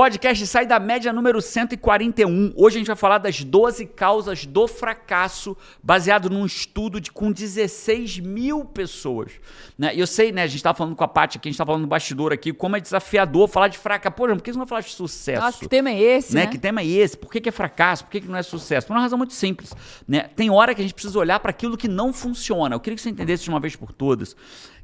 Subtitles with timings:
[0.00, 2.54] Podcast sai da média número 141.
[2.56, 7.30] Hoje a gente vai falar das 12 causas do fracasso, baseado num estudo de, com
[7.30, 9.32] 16 mil pessoas.
[9.76, 9.94] Né?
[9.94, 10.44] E eu sei, né?
[10.44, 12.50] A gente estava falando com a Paty aqui, a gente estava falando no bastidor aqui,
[12.50, 14.16] como é desafiador falar de fracasso.
[14.16, 15.42] Pô, por que você não vai falar de sucesso?
[15.42, 16.46] Nossa, que tema é esse, né?
[16.46, 16.46] né?
[16.46, 17.14] Que tema é esse?
[17.14, 18.04] Por que, que é fracasso?
[18.04, 18.86] Por que, que não é sucesso?
[18.86, 19.74] Por uma razão muito simples.
[20.08, 20.30] Né?
[20.34, 22.74] Tem hora que a gente precisa olhar para aquilo que não funciona.
[22.74, 24.34] Eu queria que você entendesse de uma vez por todas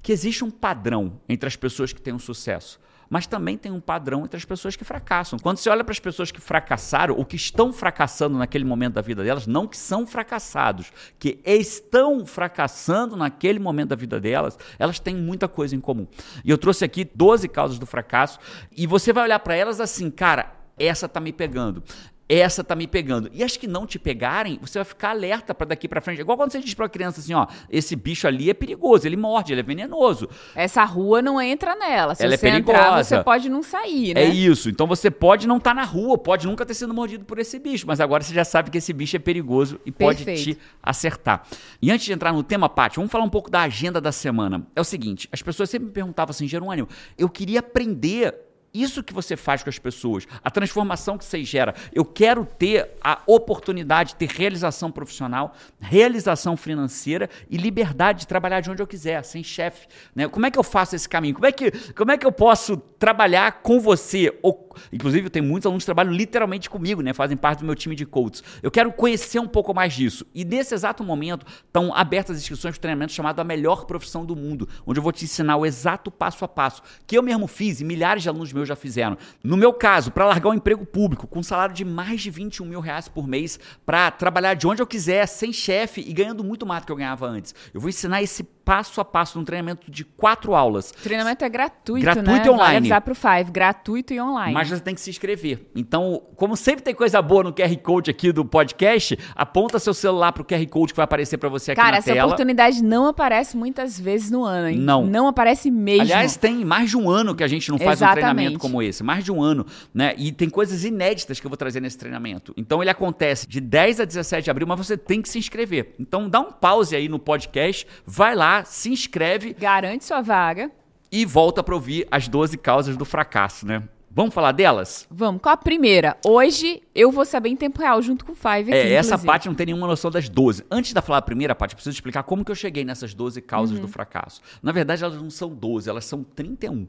[0.02, 3.80] que existe um padrão entre as pessoas que têm um sucesso mas também tem um
[3.80, 5.38] padrão entre as pessoas que fracassam.
[5.38, 9.00] Quando você olha para as pessoas que fracassaram ou que estão fracassando naquele momento da
[9.00, 14.98] vida delas, não que são fracassados, que estão fracassando naquele momento da vida delas, elas
[14.98, 16.06] têm muita coisa em comum.
[16.44, 18.38] E eu trouxe aqui 12 causas do fracasso
[18.76, 21.82] e você vai olhar para elas assim, cara, essa tá me pegando
[22.28, 23.30] essa tá me pegando.
[23.32, 26.20] E as que não te pegarem, você vai ficar alerta para daqui para frente.
[26.20, 29.52] Igual quando você diz para criança assim, ó, esse bicho ali é perigoso, ele morde,
[29.52, 30.28] ele é venenoso.
[30.54, 32.14] Essa rua não entra nela.
[32.14, 32.78] Se Ela é você perigosa.
[32.78, 34.22] entrar, você pode não sair, né?
[34.22, 34.68] É isso.
[34.68, 37.58] Então você pode não estar tá na rua, pode nunca ter sido mordido por esse
[37.58, 40.56] bicho, mas agora você já sabe que esse bicho é perigoso e pode Perfeito.
[40.56, 41.46] te acertar.
[41.80, 44.66] E antes de entrar no tema, Paty, vamos falar um pouco da agenda da semana.
[44.74, 48.45] É o seguinte, as pessoas sempre me perguntavam assim, Jerônimo, eu queria aprender
[48.82, 51.74] isso que você faz com as pessoas, a transformação que você gera.
[51.92, 58.60] Eu quero ter a oportunidade de ter realização profissional, realização financeira e liberdade de trabalhar
[58.60, 59.86] de onde eu quiser, sem chefe.
[60.14, 60.28] Né?
[60.28, 61.34] Como é que eu faço esse caminho?
[61.34, 64.36] Como é que, como é que eu posso trabalhar com você?
[64.42, 67.12] Ou, inclusive, eu tenho muitos alunos que trabalham literalmente comigo, né?
[67.12, 68.42] fazem parte do meu time de coaches.
[68.62, 70.26] Eu quero conhecer um pouco mais disso.
[70.34, 74.24] E nesse exato momento estão abertas as inscrições para o treinamento chamado A Melhor Profissão
[74.24, 77.46] do Mundo, onde eu vou te ensinar o exato passo a passo que eu mesmo
[77.46, 79.16] fiz e milhares de alunos meus já fizeram.
[79.42, 82.66] No meu caso, para largar um emprego público com um salário de mais de 21
[82.66, 86.66] mil reais por mês, para trabalhar de onde eu quiser, sem chefe e ganhando muito
[86.66, 87.54] mais do que eu ganhava antes.
[87.72, 90.90] Eu vou ensinar esse passo a passo num treinamento de quatro aulas.
[90.90, 92.42] O treinamento é gratuito, Gratuito né?
[92.44, 92.76] e online.
[92.78, 94.52] Avisar pro Five, gratuito e online.
[94.52, 95.70] Mas você tem que se inscrever.
[95.74, 100.32] Então, como sempre tem coisa boa no QR Code aqui do podcast, aponta seu celular
[100.32, 102.26] pro QR Code que vai aparecer para você aqui Cara, na essa tela.
[102.26, 104.78] oportunidade não aparece muitas vezes no ano, hein?
[104.78, 105.06] Não.
[105.06, 106.02] Não aparece mesmo.
[106.02, 108.55] Aliás, tem mais de um ano que a gente não faz um Exatamente.
[108.56, 109.02] Treinamento como esse.
[109.02, 110.14] Mais de um ano, né?
[110.18, 112.52] E tem coisas inéditas que eu vou trazer nesse treinamento.
[112.56, 115.94] Então ele acontece de 10 a 17 de abril, mas você tem que se inscrever.
[115.98, 120.70] Então dá um pause aí no podcast, vai lá, se inscreve Garante sua vaga.
[121.10, 123.82] e volta para ouvir as 12 causas do fracasso, né?
[124.10, 125.06] Vamos falar delas?
[125.10, 126.16] Vamos, qual a primeira?
[126.24, 129.26] Hoje eu vou saber em tempo real junto com o Five aqui, É, essa inclusive.
[129.26, 130.64] parte não tem nenhuma noção das 12.
[130.70, 133.42] Antes de falar a primeira parte, eu preciso explicar como que eu cheguei nessas 12
[133.42, 133.82] causas Uhum.
[133.82, 134.40] do fracasso.
[134.62, 136.86] Na verdade, elas não são 12, elas são 31.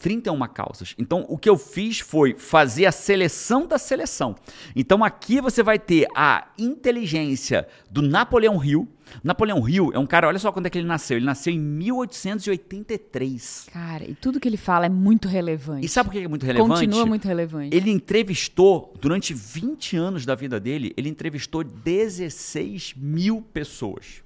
[0.00, 0.96] 31 causas.
[0.98, 4.34] Então, o que eu fiz foi fazer a seleção da seleção.
[4.74, 8.88] Então, aqui você vai ter a inteligência do Napoleão Hill.
[9.22, 11.18] Napoleão Hill é um cara, olha só quando é que ele nasceu.
[11.18, 13.66] Ele nasceu em 1883.
[13.72, 15.84] Cara, e tudo que ele fala é muito relevante.
[15.84, 16.70] E sabe por que é muito relevante?
[16.70, 17.76] Continua muito relevante.
[17.76, 24.22] Ele entrevistou, durante 20 anos da vida dele, ele entrevistou 16 mil pessoas.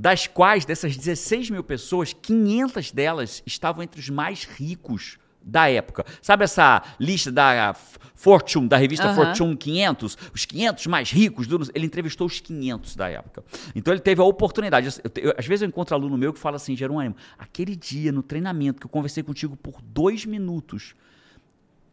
[0.00, 6.04] Das quais, dessas 16 mil pessoas, 500 delas estavam entre os mais ricos da época.
[6.22, 7.74] Sabe essa lista da
[8.14, 9.14] Fortune, da revista Aham.
[9.24, 10.16] Fortune 500?
[10.32, 11.48] Os 500 mais ricos?
[11.48, 13.42] do- Ele entrevistou os 500 da época.
[13.74, 14.86] Então ele teve a oportunidade.
[15.02, 18.22] Eu- eu- às vezes eu encontro aluno meu que fala assim, Jerônimo, aquele dia no
[18.22, 20.94] treinamento que eu conversei contigo por dois minutos,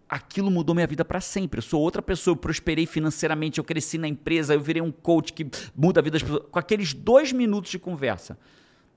[0.10, 1.60] aquilo mudou minha vida para sempre.
[1.60, 5.34] Eu sou outra pessoa, eu prosperei financeiramente, eu cresci na empresa, eu virei um coach
[5.34, 6.44] que muda a vida das pessoas.
[6.50, 8.38] Com aqueles dois minutos de conversa.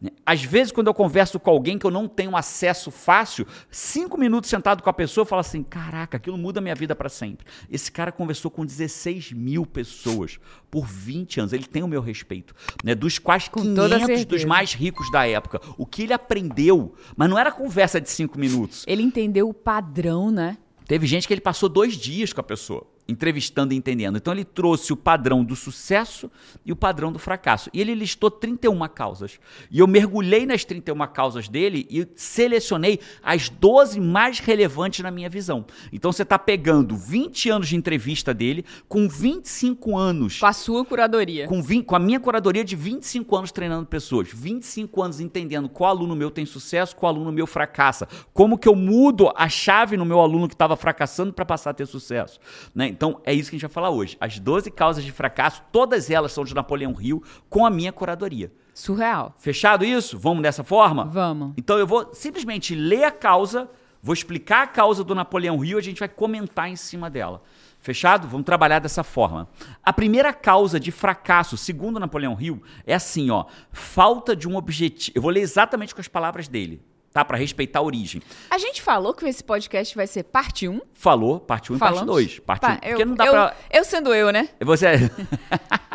[0.00, 0.10] né?
[0.24, 4.50] Às vezes, quando eu converso com alguém que eu não tenho acesso fácil, cinco minutos
[4.50, 7.46] sentado com a pessoa, eu falo assim: caraca, aquilo muda a minha vida para sempre.
[7.70, 10.38] Esse cara conversou com 16 mil pessoas
[10.70, 11.52] por 20 anos.
[11.52, 12.54] Ele tem o meu respeito.
[12.84, 12.94] Né?
[12.94, 15.60] Dos quais Com toda 500 dos mais ricos da época.
[15.76, 18.84] O que ele aprendeu, mas não era conversa de cinco minutos.
[18.86, 20.58] Ele entendeu o padrão, né?
[20.88, 24.18] Teve gente que ele passou dois dias com a pessoa, entrevistando e entendendo.
[24.18, 26.30] Então ele trouxe o padrão do sucesso
[26.64, 27.70] e o padrão do fracasso.
[27.72, 29.40] E ele listou 31 causas.
[29.70, 35.30] E eu mergulhei nas 31 causas dele e selecionei as 12 mais relevantes na minha
[35.30, 35.64] visão.
[35.90, 40.84] Então você está pegando 20 anos de entrevista dele, com 25 anos Com a sua
[40.84, 41.46] curadoria.
[41.46, 45.90] com, 20 com a minha curadoria de 25 anos treinando pessoas, 25 anos entendendo qual
[45.90, 50.04] aluno meu tem sucesso, qual aluno meu fracassa, como que eu mudo a chave no
[50.04, 52.38] meu aluno que estava fracassando para passar a ter sucesso.
[52.74, 52.97] Né?
[52.98, 54.16] Então é isso que a gente vai falar hoje.
[54.20, 58.50] As 12 causas de fracasso, todas elas são de Napoleão Hill, com a minha curadoria.
[58.74, 59.36] Surreal.
[59.38, 60.18] Fechado isso?
[60.18, 61.04] Vamos dessa forma?
[61.04, 61.52] Vamos.
[61.56, 63.70] Então eu vou simplesmente ler a causa,
[64.02, 67.40] vou explicar a causa do Napoleão Hill e a gente vai comentar em cima dela.
[67.78, 68.26] Fechado?
[68.26, 69.48] Vamos trabalhar dessa forma.
[69.80, 75.16] A primeira causa de fracasso, segundo Napoleão Hill, é assim, ó, falta de um objetivo.
[75.16, 76.82] Eu vou ler exatamente com as palavras dele.
[77.18, 77.24] Tá?
[77.24, 77.24] tá?
[77.24, 78.22] Para respeitar a origem.
[78.50, 80.80] A gente falou que esse podcast vai ser parte 1.
[80.92, 82.14] Falou, parte 1 e parte Falamos?
[82.14, 82.38] 2.
[82.40, 83.56] Parte Pá, 1, porque eu, não dá eu, pra.
[83.70, 84.48] eu sendo eu, né?
[84.60, 84.86] Você...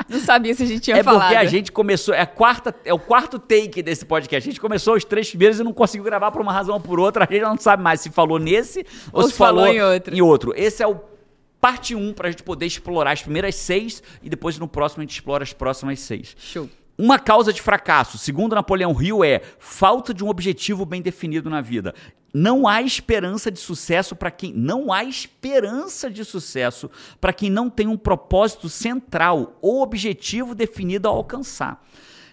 [0.10, 1.22] Não sabia se a gente tinha é falado.
[1.22, 2.14] porque a gente começou.
[2.14, 4.48] É, a quarta, é o quarto take desse podcast.
[4.48, 7.00] A gente começou os três primeiros e não conseguiu gravar por uma razão ou por
[7.00, 7.26] outra.
[7.28, 10.16] A gente não sabe mais se falou nesse ou, Ou se falou falou em outro.
[10.16, 10.54] em outro.
[10.56, 11.00] Esse é o
[11.62, 15.14] parte 1 pra gente poder explorar as primeiras seis e depois no próximo a gente
[15.14, 16.36] explora as próximas seis.
[16.38, 16.70] Show.
[16.98, 21.60] Uma causa de fracasso, segundo Napoleão Hill, é falta de um objetivo bem definido na
[21.60, 21.96] vida.
[22.32, 27.70] Não há esperança de sucesso para quem não há esperança de sucesso para quem não
[27.70, 31.84] tem um propósito central ou objetivo definido a alcançar.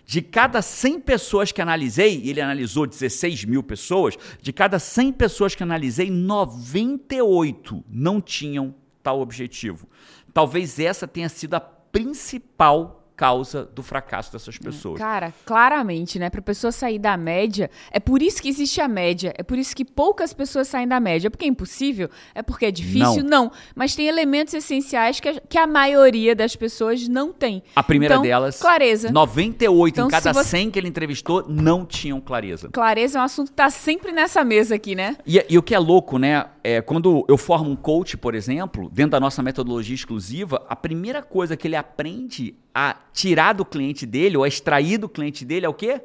[0.05, 5.55] De cada 100 pessoas que analisei, ele analisou 16 mil pessoas, de cada 100 pessoas
[5.55, 9.89] que analisei, 98 não tinham tal objetivo.
[10.35, 14.99] Talvez essa tenha sido a principal causa do fracasso dessas pessoas.
[14.99, 16.31] Cara, claramente, né?
[16.31, 19.35] Pra pessoa sair da média, é por isso que existe a média.
[19.37, 21.27] É por isso que poucas pessoas saem da média.
[21.27, 22.09] É porque é impossível?
[22.35, 23.23] É porque é difícil?
[23.23, 23.53] Não.
[23.75, 27.63] Mas tem elementos essenciais que a, que a maioria das pessoas não tem.
[27.77, 29.13] A primeira Então, delas, clareza.
[29.13, 32.71] 98 Então, em cada você- 100 que ele entrevistou não tinham clareza.
[32.73, 35.19] Clareza é um assunto que tá sempre nessa mesa aqui, né?
[35.27, 36.47] E, e o que é louco, né?
[36.65, 41.21] É, quando eu formo um coach, por exemplo, dentro da nossa metodologia exclusiva, a primeira
[41.23, 45.67] coisa que ele aprende a tirar do cliente dele, ou a extrair do cliente dele,
[45.67, 46.01] é o quê?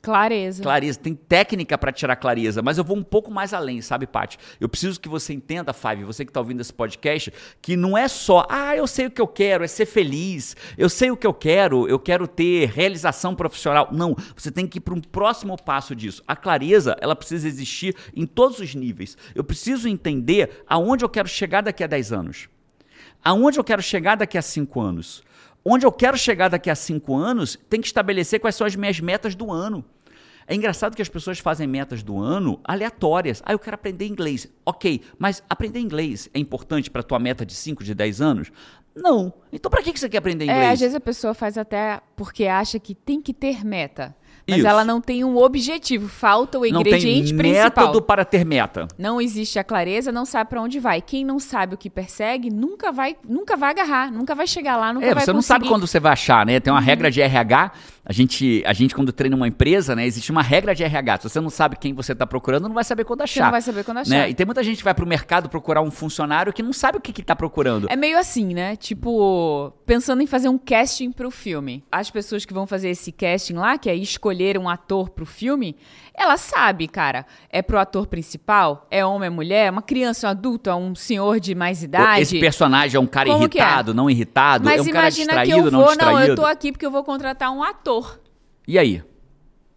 [0.00, 0.62] Clareza.
[0.62, 0.98] Clareza.
[0.98, 4.38] Tem técnica para tirar clareza, mas eu vou um pouco mais além, sabe, Paty?
[4.60, 8.06] Eu preciso que você entenda, Five, você que está ouvindo esse podcast, que não é
[8.06, 11.26] só, ah, eu sei o que eu quero, é ser feliz, eu sei o que
[11.26, 13.88] eu quero, eu quero ter realização profissional.
[13.92, 16.22] Não, você tem que ir para um próximo passo disso.
[16.26, 19.16] A clareza, ela precisa existir em todos os níveis.
[19.34, 22.48] Eu preciso entender aonde eu quero chegar daqui a 10 anos.
[23.24, 25.22] Aonde eu quero chegar daqui a 5 anos.
[25.70, 29.00] Onde eu quero chegar daqui a 5 anos, tem que estabelecer quais são as minhas
[29.00, 29.84] metas do ano.
[30.46, 33.42] É engraçado que as pessoas fazem metas do ano aleatórias.
[33.44, 34.48] Ah, eu quero aprender inglês.
[34.64, 38.50] Ok, mas aprender inglês é importante para tua meta de 5, de 10 anos?
[38.96, 39.30] Não.
[39.52, 40.62] Então para que que você quer aprender inglês?
[40.62, 44.16] É, às vezes a pessoa faz até porque acha que tem que ter meta.
[44.48, 44.66] Mas Isso.
[44.66, 46.08] ela não tem um objetivo.
[46.08, 47.64] Falta o não ingrediente tem principal.
[47.86, 48.88] método para ter meta.
[48.96, 51.02] Não existe a clareza, não sabe pra onde vai.
[51.02, 54.92] Quem não sabe o que persegue, nunca vai, nunca vai agarrar, nunca vai chegar lá,
[54.92, 55.74] nunca É, vai você não sabe conseguir.
[55.74, 56.54] quando você vai achar, né?
[56.54, 56.60] Uhum.
[56.60, 57.72] Tem uma regra de RH.
[58.04, 60.06] A gente, a gente, quando treina uma empresa, né?
[60.06, 61.18] Existe uma regra de RH.
[61.18, 63.34] Se você não sabe quem você está procurando, não vai saber quando achar.
[63.34, 64.10] Você não vai saber quando achar.
[64.10, 64.30] Né?
[64.30, 67.00] E tem muita gente que vai pro mercado procurar um funcionário que não sabe o
[67.02, 67.86] que, que tá procurando.
[67.90, 68.76] É meio assim, né?
[68.76, 71.84] Tipo, pensando em fazer um casting pro filme.
[71.92, 75.74] As pessoas que vão fazer esse casting lá, que é escolher um ator pro filme,
[76.14, 78.86] ela sabe, cara, é pro ator principal?
[78.90, 79.66] É homem, é mulher?
[79.66, 80.70] É uma criança, um adulto?
[80.70, 82.22] É um senhor de mais idade?
[82.22, 83.46] Esse personagem é um cara Como é?
[83.46, 86.18] irritado, não irritado, Mas é um cara imagina que distraído, eu não vou, distraído.
[86.20, 88.20] não, eu tô aqui porque eu vou contratar um ator,
[88.66, 89.02] E aí?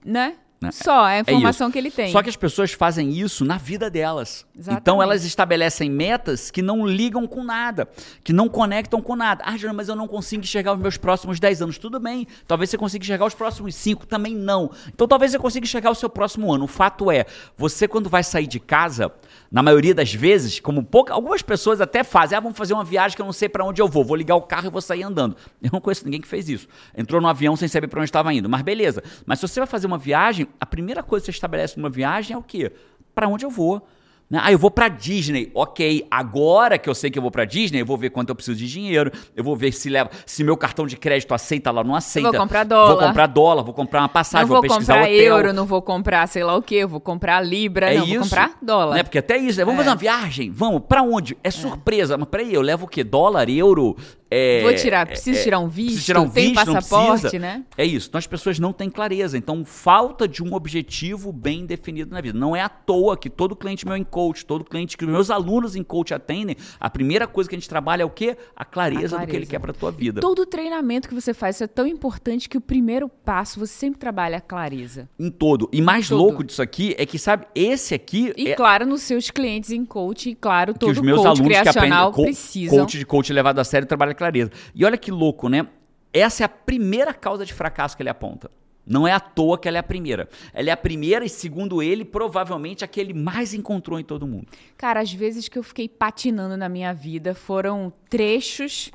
[0.05, 0.35] né?
[0.61, 0.69] Né?
[0.71, 1.73] Só, é a informação isso.
[1.73, 2.11] que ele tem.
[2.11, 4.45] Só que as pessoas fazem isso na vida delas.
[4.55, 4.81] Exatamente.
[4.81, 7.89] Então elas estabelecem metas que não ligam com nada,
[8.23, 9.43] que não conectam com nada.
[9.43, 11.77] Ah, Jana, mas eu não consigo enxergar os meus próximos 10 anos.
[11.79, 12.27] Tudo bem.
[12.47, 14.69] Talvez você consiga enxergar os próximos 5, também não.
[14.89, 16.65] Então talvez você consiga enxergar o seu próximo ano.
[16.65, 17.25] O fato é,
[17.57, 19.11] você quando vai sair de casa,
[19.51, 23.17] na maioria das vezes, como pouca, algumas pessoas até fazem, ah, vamos fazer uma viagem
[23.17, 25.03] que eu não sei para onde eu vou, vou ligar o carro e vou sair
[25.03, 25.35] andando.
[25.61, 26.67] Eu não conheço ninguém que fez isso.
[26.97, 29.03] Entrou no avião sem saber para onde estava indo, mas beleza.
[29.25, 32.33] Mas se você vai fazer uma viagem, a primeira coisa que você estabelece numa viagem
[32.33, 32.71] é o quê?
[33.13, 33.85] Para onde eu vou?
[34.31, 34.39] Né?
[34.41, 35.51] Ah, eu vou pra Disney.
[35.53, 38.35] Ok, agora que eu sei que eu vou pra Disney, eu vou ver quanto eu
[38.35, 41.81] preciso de dinheiro, eu vou ver se leva, se meu cartão de crédito aceita lá
[41.81, 42.31] ou não aceita.
[42.37, 42.87] comprar dólar.
[42.95, 45.25] Vou comprar dólar, vou comprar uma passagem, não vou pesquisar comprar hotel.
[45.25, 48.13] euro, não vou comprar sei lá o quê, eu vou comprar libra, É não, isso.
[48.13, 48.95] vou comprar dólar.
[48.95, 49.03] Né?
[49.03, 49.65] Porque até isso, né?
[49.65, 49.83] vamos É.
[49.83, 51.37] fazer uma viagem, vamos, pra onde?
[51.43, 53.03] É surpresa, mas peraí, eu levo o quê?
[53.03, 53.97] Dólar, euro?
[54.33, 57.65] É, Vou tirar, preciso é, tirar um preciso visto, tirar um tem visto, passaporte, né?
[57.77, 62.13] É isso, então as pessoas não têm clareza, então falta de um objetivo bem definido
[62.13, 62.39] na vida.
[62.39, 65.75] Não é à toa que todo cliente meu em coach, todo cliente que meus alunos
[65.75, 68.37] em coach atendem, a primeira coisa que a gente trabalha é o quê?
[68.55, 69.51] A clareza, A do que ele clareza.
[69.51, 70.21] quer pra tua vida.
[70.21, 73.99] Todo treinamento que você faz isso é tão importante que o primeiro passo você sempre
[73.99, 75.09] trabalha a clareza.
[75.19, 75.67] Em todo.
[75.73, 76.19] E mais Todo.
[76.19, 79.83] louco disso aqui é que, sabe, esse aqui E é claro, nos seus clientes em
[79.83, 82.77] coach, e claro, que todo os meus coach alunos que aprendem criacional co- precisam.
[82.79, 84.51] coach de coach levado a sério trabalha clareza.
[84.75, 85.67] E olha que louco, né?
[86.13, 88.51] Essa é a primeira causa de fracasso que ele aponta.
[88.85, 90.29] Não é à toa que ela é a primeira.
[90.53, 94.27] Ela é a primeira e, segundo ele, provavelmente a que ele mais encontrou em todo
[94.27, 94.47] mundo.
[94.77, 98.91] Cara, as vezes que eu fiquei patinando na minha vida foram trechos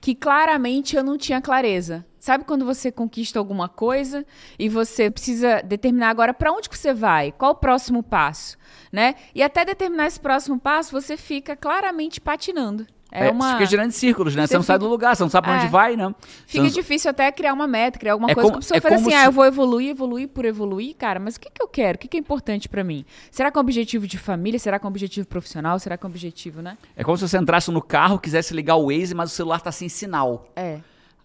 [0.00, 2.06] que claramente eu não tinha clareza.
[2.18, 4.24] Sabe quando você conquista alguma coisa
[4.58, 7.32] e você precisa determinar agora para onde que você vai?
[7.32, 8.56] Qual o próximo passo,
[8.90, 9.14] né?
[9.34, 12.86] E até determinar esse próximo passo, você fica claramente patinando.
[13.12, 13.52] É, É, uma...
[13.54, 14.42] Fica girando em círculos, né?
[14.42, 15.68] Você, Você não sai fica- do lugar, você não sabe pra onde É.
[15.68, 16.14] vai, né?
[16.46, 18.48] Fica não- difícil até criar uma meta, criar alguma É coisa.
[18.50, 20.94] como- que a pessoa é faz assim, se- ah, eu vou evoluir, evoluir por evoluir,
[20.96, 21.96] cara, mas o que, que eu quero?
[21.96, 23.04] O que, que é importante pra mim?
[23.30, 24.58] Será que é um objetivo de família?
[24.58, 25.78] Será que é um objetivo profissional?
[25.78, 26.76] Será que é um objetivo, né?
[26.96, 29.72] É como se você entrasse no carro, quisesse ligar o Waze, mas o celular tá
[29.72, 30.48] sem sinal.
[30.54, 30.78] É.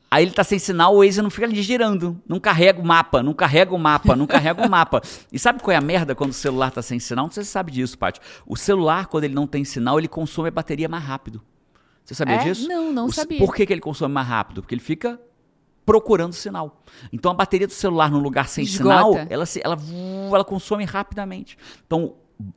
[0.09, 2.21] Aí ele tá sem sinal, o Waze não fica ali girando.
[2.27, 5.01] Não carrega o mapa, não carrega o mapa, não carrega o mapa.
[5.31, 7.25] E sabe qual é a merda quando o celular tá sem sinal?
[7.25, 8.21] Não sei se você sabe disso, Paty.
[8.45, 11.41] O celular, quando ele não tem sinal, ele consome a bateria mais rápido.
[12.05, 12.43] Você sabia É?
[12.43, 12.67] disso?
[12.67, 13.39] Não, não O sabia.
[13.39, 14.61] Por que, que ele consome mais rápido?
[14.61, 15.19] Porque ele fica
[15.85, 16.83] procurando sinal.
[17.11, 18.95] Então a bateria do celular num lugar sem Esgota.
[18.95, 19.77] sinal, ela, se, ela,
[20.33, 21.57] ela consome rapidamente.
[21.85, 22.13] Então,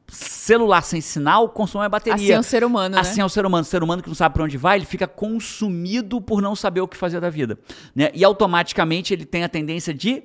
[0.08, 2.14] celular sem sinal consome a bateria.
[2.16, 3.00] Assim é o ser humano, né?
[3.00, 3.62] Assim é o ser humano.
[3.62, 6.80] O ser humano que não sabe para onde vai, ele fica consumido por não saber
[6.80, 7.58] o que fazer da vida.
[7.94, 8.10] Né?
[8.14, 10.22] E automaticamente ele tem a tendência de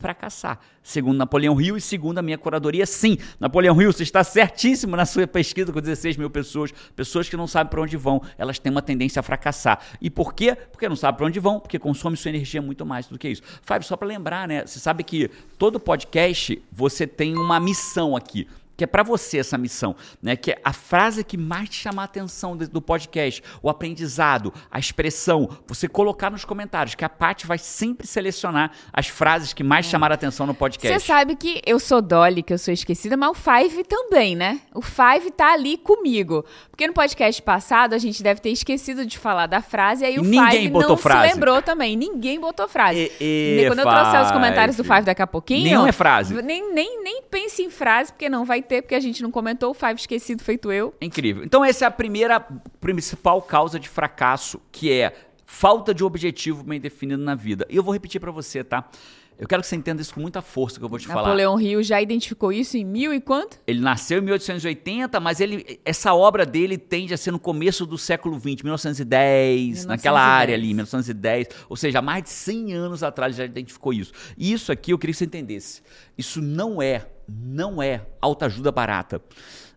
[0.00, 0.58] fracassar.
[0.82, 3.18] Segundo Napoleão Hill e segundo a minha curadoria, sim.
[3.38, 6.72] Napoleão Hill, você está certíssimo na sua pesquisa com 16 mil pessoas.
[6.96, 9.78] Pessoas que não sabem para onde vão, elas têm uma tendência a fracassar.
[10.00, 10.56] E por quê?
[10.72, 13.42] Porque não sabem para onde vão, porque consome sua energia muito mais do que isso.
[13.62, 14.66] Fábio, só para lembrar, né?
[14.66, 18.48] Você sabe que todo podcast você tem uma missão aqui
[18.80, 20.34] que é para você essa missão, né?
[20.36, 24.78] Que é a frase que mais te chamar a atenção do podcast, o aprendizado, a
[24.78, 29.84] expressão, você colocar nos comentários, que a Paty vai sempre selecionar as frases que mais
[29.84, 31.06] chamaram a atenção no Você podcast.
[31.06, 34.60] sabe que eu sou Dolly, que eu sou esquecida, mas o Five também, né?
[34.74, 36.42] O Five tá ali comigo.
[36.70, 40.22] Porque no podcast passado a gente deve ter esquecido de falar da frase, aí o
[40.22, 41.28] Ninguém Five botou não frase.
[41.28, 41.96] se lembrou também.
[41.96, 43.12] Ninguém botou frase.
[43.20, 44.90] E- e, Quando eu trouxer os comentários do Five.
[44.90, 45.64] Five daqui a pouquinho.
[45.64, 46.42] Nenhum é frase.
[46.42, 49.70] Nem, nem, nem pense em frase, porque não vai ter, porque a gente não comentou.
[49.70, 50.94] O Five esquecido feito eu.
[51.00, 51.42] Incrível.
[51.42, 52.38] Então essa é a primeira
[52.80, 55.12] principal causa de fracasso, que é
[55.44, 57.66] falta de objetivo bem definido na vida.
[57.68, 58.88] E eu vou repetir para você, tá?
[59.36, 61.22] Eu quero que você entenda isso com muita força que eu vou te falar.
[61.22, 63.58] Napoleão Rio já identificou isso em mil e quanto?
[63.66, 67.96] Ele nasceu em 1880, mas ele, essa obra dele tende a ser no começo do
[67.96, 70.40] século XX, 1910, naquela 1910.
[70.42, 71.48] área ali, 1910.
[71.70, 74.12] Ou seja, mais de 100 anos atrás ele já identificou isso.
[74.36, 75.80] E isso aqui eu queria que você entendesse.
[76.18, 77.06] Isso não é,
[77.38, 79.20] não é autoajuda barata.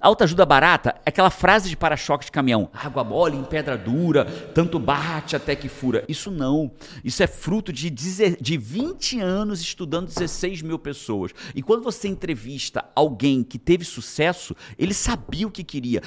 [0.03, 2.69] Autoajuda barata é aquela frase de para-choque de caminhão.
[2.73, 6.03] Água mole em pedra dura, tanto bate até que fura.
[6.09, 6.69] Isso não.
[7.05, 11.31] Isso é fruto de, de 20 anos estudando 16 mil pessoas.
[11.55, 16.01] E quando você entrevista alguém que teve sucesso, ele sabia o que queria.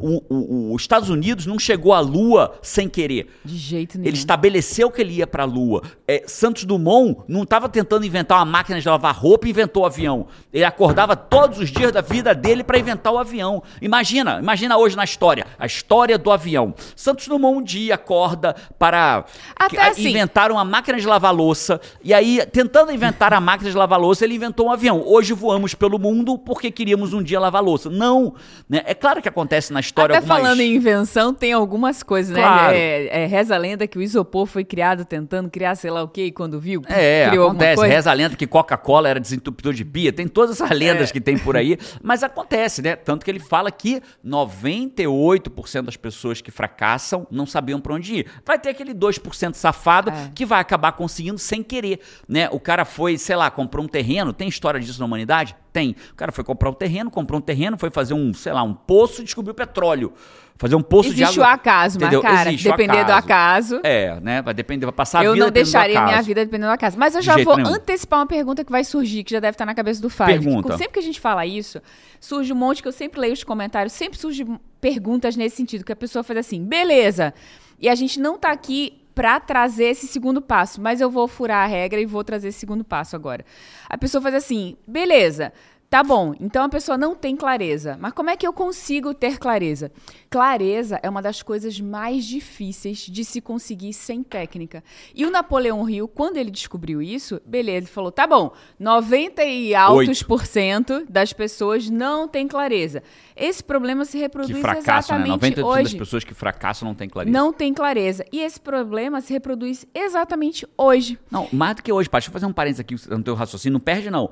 [0.00, 3.28] Os Estados Unidos não chegou à Lua sem querer.
[3.44, 4.08] De jeito nenhum.
[4.08, 5.82] Ele estabeleceu que ele ia para a Lua.
[6.08, 9.86] É, Santos Dumont não estava tentando inventar uma máquina de lavar roupa e inventou o
[9.86, 10.26] avião.
[10.50, 13.41] Ele acordava todos os dias da vida dele para inventar o avião.
[13.80, 16.74] Imagina, imagina hoje na história, a história do avião.
[16.96, 19.24] Santos Dumont um dia acorda para
[19.56, 23.70] Até que- assim- inventar uma máquina de lavar louça e aí tentando inventar a máquina
[23.70, 25.02] de lavar louça, ele inventou um avião.
[25.06, 27.90] Hoje voamos pelo mundo porque queríamos um dia lavar louça.
[27.90, 28.34] Não,
[28.68, 28.82] né?
[28.86, 32.40] É claro que acontece na história Até algumas falando em invenção, tem algumas coisas, né?
[32.42, 32.74] Claro.
[32.76, 36.08] É, é, reza a lenda que o isopor foi criado tentando criar sei lá o
[36.08, 37.76] quê, e quando viu, É, criou acontece.
[37.76, 37.94] coisa.
[37.94, 40.12] Reza a lenda que Coca-Cola era desentupidor de pia.
[40.12, 41.12] Tem todas essas lendas É.
[41.12, 41.78] que tem por aí.
[42.02, 42.96] Mas acontece, né?
[42.96, 48.26] Tanto que ele fala que 98% das pessoas que fracassam não sabiam pra onde ir.
[48.44, 50.30] Vai ter aquele 2% safado É.
[50.34, 52.48] que vai acabar conseguindo sem querer, né?
[52.50, 54.32] O cara foi, sei lá, comprou um terreno.
[54.32, 55.54] Tem história disso na humanidade?
[55.72, 55.96] Tem.
[56.12, 58.74] O cara foi comprar um terreno, comprou um terreno, foi fazer um, sei lá, um
[58.74, 60.12] poço e descobriu petróleo.
[60.56, 61.50] Fazer um poço de Existe água.
[61.50, 62.20] o acaso, mas, Entendeu?
[62.20, 63.80] cara, Existe depender do acaso.
[63.82, 64.42] É, né?
[64.42, 66.26] Vai depender, vai passar a Eu vida não dependendo do deixaria minha acaso.
[66.28, 66.96] vida dependendo da casa.
[66.98, 67.70] Mas eu De já vou nenhum.
[67.74, 70.26] antecipar uma pergunta que vai surgir, que já deve estar na cabeça do Five.
[70.26, 70.76] Pergunta.
[70.76, 71.80] Sempre que a gente fala isso,
[72.20, 75.92] surge um monte que eu sempre leio os comentários, sempre surgem perguntas nesse sentido, que
[75.92, 77.32] a pessoa faz assim, beleza.
[77.78, 81.64] E a gente não tá aqui pra trazer esse segundo passo, mas eu vou furar
[81.64, 83.44] a regra e vou trazer esse segundo passo agora.
[83.88, 85.52] A pessoa faz assim, beleza.
[85.92, 87.98] Tá bom, então a pessoa não tem clareza.
[88.00, 89.92] Mas como é que eu consigo ter clareza?
[90.30, 94.82] Clareza é uma das coisas mais difíceis de se conseguir sem técnica.
[95.14, 99.74] E o Napoleão Hill, quando ele descobriu isso, beleza, ele falou: tá bom, 90 e
[99.74, 103.02] altos por cento das pessoas não tem clareza.
[103.36, 105.26] Esse problema se Que reproduz fracassam, né?
[105.26, 105.98] exatamente 90% das hoje.
[105.98, 107.38] pessoas que fracassam não têm clareza.
[107.38, 108.24] Não tem clareza.
[108.32, 111.18] E esse problema se reproduz exatamente hoje.
[111.30, 112.22] Não, mais do que hoje, Paty.
[112.22, 113.74] Deixa eu fazer um parênteses aqui no teu raciocínio.
[113.74, 114.30] Não perde, não.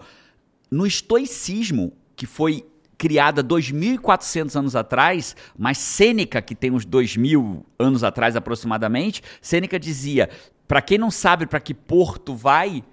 [0.71, 2.65] No estoicismo, que foi
[2.97, 10.29] criada 2.400 anos atrás, mas Sêneca, que tem uns 2.000 anos atrás aproximadamente, Sêneca dizia,
[10.69, 12.85] para quem não sabe para que porto vai,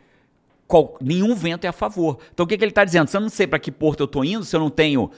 [0.65, 2.19] qual- nenhum vento é a favor.
[2.33, 3.09] Então o que, que ele está dizendo?
[3.09, 5.11] Se eu não sei para que porto eu estou indo, se eu não tenho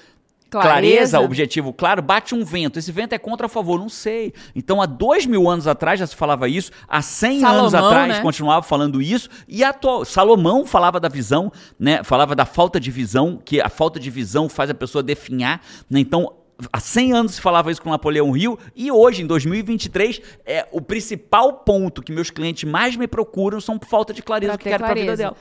[0.50, 2.80] clareza, objetivo claro, bate um vento.
[2.80, 4.34] Esse vento é contra a favor, não sei.
[4.56, 8.16] Então, há dois mil anos atrás já se falava isso, há cem anos Salomão, atrás
[8.16, 8.22] né?
[8.22, 12.04] continuava falando isso, e atual, Salomão falava da visão, né?
[12.04, 16.00] Falava da falta de visão, que a falta de visão faz a pessoa definhar, né?
[16.00, 16.34] Então,
[16.72, 20.82] há 100 anos se falava isso com Napoleão Rio e hoje, em 2023, é o
[20.82, 24.66] principal ponto que meus clientes mais me procuram são por falta de clareza do que
[24.66, 25.38] querem para a vida dela.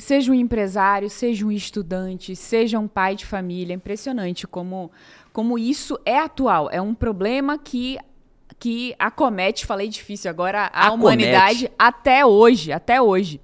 [0.00, 4.90] Seja um empresário, seja um estudante, seja um pai de família, é impressionante como,
[5.32, 6.68] como isso é atual.
[6.70, 7.98] É um problema que
[8.58, 11.02] que acomete, falei difícil agora, a acomete.
[11.02, 13.40] humanidade até hoje, até hoje.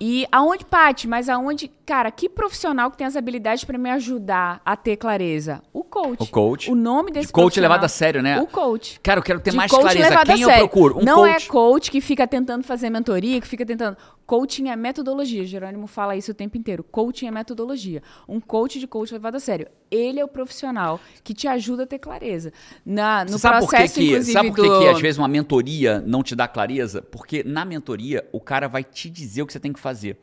[0.00, 4.62] E aonde, Paty, mas aonde, cara, que profissional que tem as habilidades para me ajudar
[4.64, 5.60] a ter clareza?
[5.74, 6.22] O coach.
[6.22, 6.70] O coach.
[6.70, 8.40] O nome desse de coach levado a sério, né?
[8.40, 8.98] O coach.
[9.02, 10.24] Cara, eu quero ter de mais clareza.
[10.24, 10.98] Quem eu procuro?
[10.98, 11.46] Um Não coach.
[11.46, 13.96] é coach que fica tentando fazer mentoria, que fica tentando.
[14.30, 15.44] Coaching é metodologia.
[15.44, 16.84] Jerônimo fala isso o tempo inteiro.
[16.84, 18.00] Coaching é metodologia.
[18.28, 19.66] Um coach de coach levado a sério.
[19.90, 22.52] Ele é o profissional que te ajuda a ter clareza.
[22.86, 24.78] Na, no sabe processo, por que, que Sabe por que, do...
[24.78, 27.02] que às vezes uma mentoria não te dá clareza?
[27.02, 30.16] Porque na mentoria o cara vai te dizer o que você tem que fazer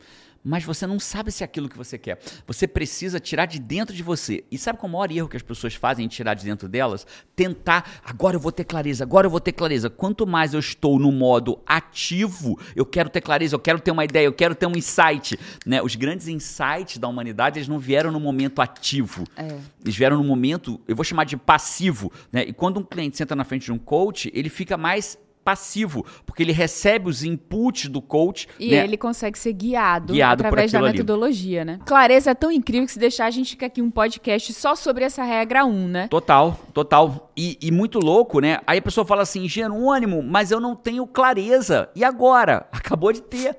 [0.48, 2.18] mas você não sabe se é aquilo que você quer.
[2.46, 4.44] Você precisa tirar de dentro de você.
[4.50, 6.66] E sabe qual é o maior erro que as pessoas fazem em tirar de dentro
[6.66, 7.06] delas?
[7.36, 9.90] Tentar, agora eu vou ter clareza, agora eu vou ter clareza.
[9.90, 14.06] Quanto mais eu estou no modo ativo, eu quero ter clareza, eu quero ter uma
[14.06, 15.38] ideia, eu quero ter um insight.
[15.66, 15.82] Né?
[15.82, 19.24] Os grandes insights da humanidade, eles não vieram no momento ativo.
[19.36, 19.54] É.
[19.82, 22.10] Eles vieram no momento, eu vou chamar de passivo.
[22.32, 22.44] Né?
[22.44, 26.42] E quando um cliente senta na frente de um coach, ele fica mais passivo, porque
[26.42, 28.46] ele recebe os inputs do coach.
[28.60, 28.84] E né?
[28.84, 31.70] ele consegue ser guiado, guiado através da metodologia, ali.
[31.72, 31.80] né?
[31.86, 35.06] Clareza é tão incrível que se deixar a gente fica aqui um podcast só sobre
[35.06, 36.08] essa regra 1, né?
[36.08, 37.32] Total, total.
[37.34, 38.60] E, e muito louco, né?
[38.66, 41.88] Aí a pessoa fala assim, Jerônimo, mas eu não tenho clareza.
[41.96, 42.66] E agora?
[42.70, 43.56] Acabou de ter.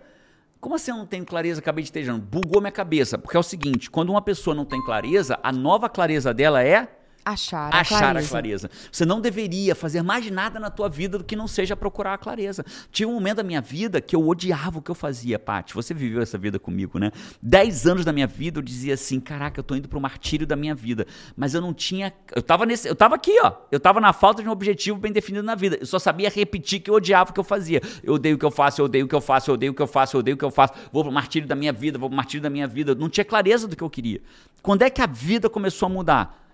[0.62, 1.60] Como assim eu não tenho clareza?
[1.60, 2.27] Acabei de ter, Jerônimo.
[2.27, 3.17] Bugou minha cabeça.
[3.17, 6.99] Porque é o seguinte, quando uma pessoa não tem clareza, a nova clareza dela é
[7.24, 8.26] Achar a Achar clareza.
[8.26, 8.72] a clareza.
[8.92, 12.18] Você não deveria fazer mais nada na tua vida do que não seja procurar a
[12.18, 12.66] clareza.
[12.92, 15.74] Tinha um momento da minha vida que eu odiava o que eu fazia, Paty.
[15.74, 17.12] Você viveu essa vida comigo, né?
[17.42, 20.56] Dez anos da minha vida eu dizia assim, caraca, eu tô indo pro martírio da
[20.56, 21.06] minha vida.
[21.36, 22.14] Mas eu não tinha...
[22.36, 22.88] Eu tava, nesse...
[22.88, 23.54] eu tava aqui, ó.
[23.72, 25.78] Eu tava na falta de um objetivo bem definido na vida.
[25.80, 27.82] Eu só sabia repetir que eu odiava o que eu fazia.
[28.04, 29.76] Eu odeio o que eu faço, eu odeio o que eu faço, eu odeio o
[29.76, 30.74] que eu faço, eu odeio o que eu faço.
[30.92, 32.96] Vou pro martírio da minha vida, vou pro martírio da minha vida.
[32.96, 34.22] Não tinha clareza do que eu queria.
[34.62, 36.49] Quando é que a vida começou a mudar?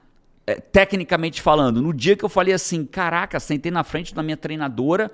[0.48, 4.38] É, tecnicamente falando, no dia que eu falei assim, caraca, sentei na frente da minha
[4.38, 5.12] treinadora,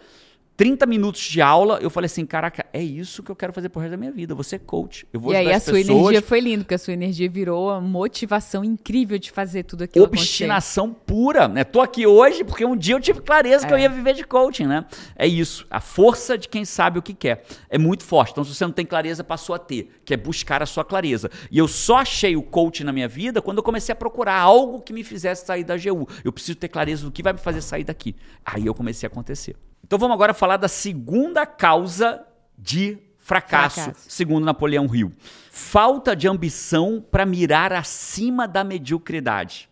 [0.62, 3.82] 30 minutos de aula, eu falei assim, caraca, é isso que eu quero fazer pro
[3.82, 5.08] resto da minha vida, eu vou ser coach.
[5.12, 5.98] Eu vou e aí a sua pessoas.
[5.98, 10.06] energia foi linda, porque a sua energia virou uma motivação incrível de fazer tudo aquilo
[10.06, 11.06] Obstinação acontecer.
[11.08, 11.64] pura, né?
[11.64, 13.68] Tô aqui hoje porque um dia eu tive clareza é.
[13.68, 13.82] que eu é.
[13.82, 14.86] ia viver de coaching, né?
[15.16, 17.44] É isso, a força de quem sabe o que quer.
[17.68, 18.30] É muito forte.
[18.30, 21.32] Então se você não tem clareza, passou a ter, que é buscar a sua clareza.
[21.50, 24.80] E eu só achei o coaching na minha vida quando eu comecei a procurar algo
[24.80, 26.08] que me fizesse sair da GU.
[26.24, 28.16] Eu preciso ter clareza do que vai me fazer sair daqui.
[28.46, 29.56] Aí eu comecei a acontecer.
[29.84, 32.26] Então vamos agora falar da segunda causa
[32.58, 34.06] de fracasso, fracasso.
[34.10, 35.12] segundo Napoleão Hill.
[35.50, 39.70] Falta de ambição para mirar acima da mediocridade.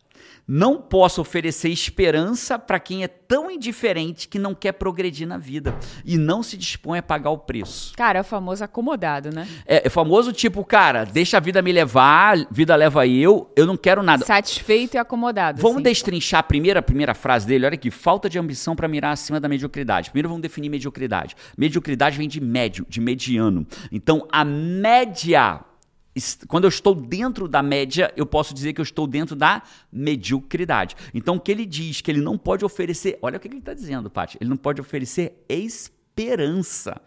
[0.52, 5.78] Não posso oferecer esperança para quem é tão indiferente que não quer progredir na vida
[6.04, 7.94] e não se dispõe a pagar o preço.
[7.96, 9.48] Cara, é o famoso acomodado, né?
[9.64, 13.78] É, é famoso tipo, cara, deixa a vida me levar, vida leva eu, eu não
[13.78, 14.26] quero nada.
[14.26, 15.62] Satisfeito e acomodado.
[15.62, 15.84] Vamos assim.
[15.84, 19.40] destrinchar a primeira, a primeira frase dele, olha aqui, falta de ambição para mirar acima
[19.40, 20.10] da mediocridade.
[20.10, 21.36] Primeiro vamos definir mediocridade.
[21.56, 23.68] Mediocridade vem de médio, de mediano.
[23.92, 25.64] Então, a média
[26.48, 30.96] quando eu estou dentro da média, eu posso dizer que eu estou dentro da mediocridade.
[31.14, 33.74] Então, o que ele diz que ele não pode oferecer, olha o que ele está
[33.74, 37.02] dizendo, Paty, ele não pode oferecer esperança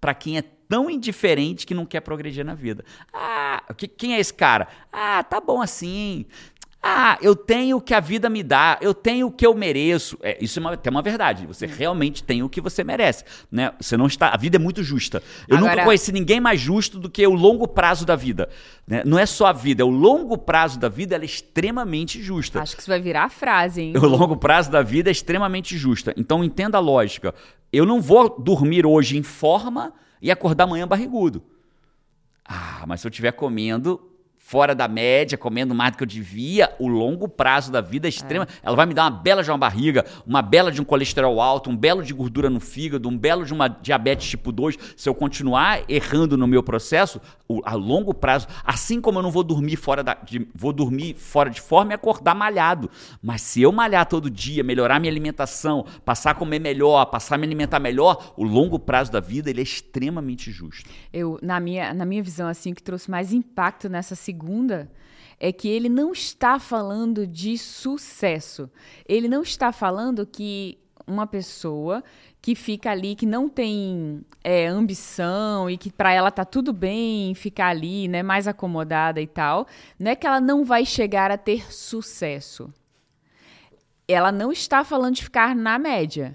[0.00, 2.84] para quem é tão indiferente que não quer progredir na vida.
[3.12, 3.64] Ah,
[3.96, 4.68] quem é esse cara?
[4.92, 6.26] Ah, tá bom assim.
[6.80, 10.16] Ah, eu tenho o que a vida me dá, eu tenho o que eu mereço.
[10.22, 11.44] É, isso é uma, é uma verdade.
[11.46, 13.24] Você realmente tem o que você merece.
[13.50, 13.72] Né?
[13.80, 14.28] Você não está.
[14.28, 15.20] A vida é muito justa.
[15.48, 15.72] Eu Agora...
[15.72, 18.48] nunca conheci ninguém mais justo do que o longo prazo da vida.
[18.86, 19.02] Né?
[19.04, 22.62] Não é só a vida, é o longo prazo da vida, ela é extremamente justa.
[22.62, 23.94] Acho que isso vai virar a frase, hein?
[23.98, 26.14] O longo prazo da vida é extremamente justa.
[26.16, 27.34] Então entenda a lógica.
[27.72, 31.42] Eu não vou dormir hoje em forma e acordar amanhã barrigudo.
[32.44, 34.00] Ah, mas se eu estiver comendo
[34.48, 38.08] fora da média, comendo mais do que eu devia, o longo prazo da vida é
[38.08, 38.48] extrema.
[38.62, 38.68] É.
[38.68, 41.68] Ela vai me dar uma bela de uma barriga, uma bela de um colesterol alto,
[41.68, 44.78] um belo de gordura no fígado, um belo de uma diabetes tipo 2.
[44.96, 47.20] Se eu continuar errando no meu processo,
[47.62, 51.50] a longo prazo, assim como eu não vou dormir fora da, de, vou dormir fora
[51.50, 52.90] de forma e acordar malhado.
[53.22, 57.38] Mas se eu malhar todo dia, melhorar minha alimentação, passar a comer melhor, passar a
[57.38, 60.88] me alimentar melhor, o longo prazo da vida ele é extremamente justo.
[61.12, 64.90] Eu, na minha, na minha visão, assim, que trouxe mais impacto nessa segunda segunda
[65.40, 68.70] é que ele não está falando de sucesso.
[69.06, 72.02] Ele não está falando que uma pessoa
[72.40, 77.34] que fica ali, que não tem é, ambição e que para ela tá tudo bem
[77.34, 79.66] ficar ali, né, mais acomodada e tal,
[79.98, 82.72] não é que ela não vai chegar a ter sucesso.
[84.10, 86.34] ela não está falando de ficar na média.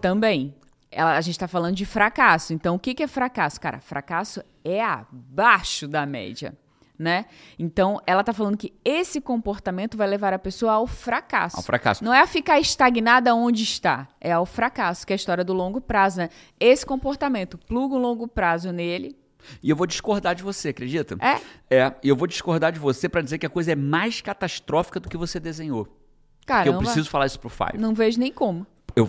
[0.00, 0.54] Também.
[0.88, 2.52] Ela- a gente está falando de fracasso.
[2.54, 3.60] Então, o que, que é fracasso?
[3.60, 6.56] Cara, fracasso é abaixo da média.
[6.98, 7.24] Né?
[7.58, 11.56] Então, ela está falando que esse comportamento vai levar a pessoa ao fracasso.
[11.56, 12.04] Ao fracasso.
[12.04, 15.52] Não é a ficar estagnada onde está, é ao fracasso, que é a história do
[15.52, 16.18] longo prazo.
[16.18, 16.28] Né?
[16.60, 19.16] Esse comportamento, pluga o longo prazo nele.
[19.62, 21.16] E eu vou discordar de você, acredita?
[21.20, 21.40] É?
[21.76, 25.00] É, e eu vou discordar de você pra dizer que a coisa é mais catastrófica
[25.00, 25.86] do que você desenhou.
[25.86, 27.78] Porque Caramba, eu preciso falar isso pro Five.
[27.78, 28.66] não vejo nem como.
[28.94, 29.08] Eu,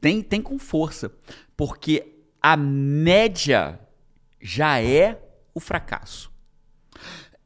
[0.00, 1.10] tem, tem com força.
[1.56, 3.80] Porque a média
[4.40, 5.20] já é
[5.54, 6.30] o fracasso.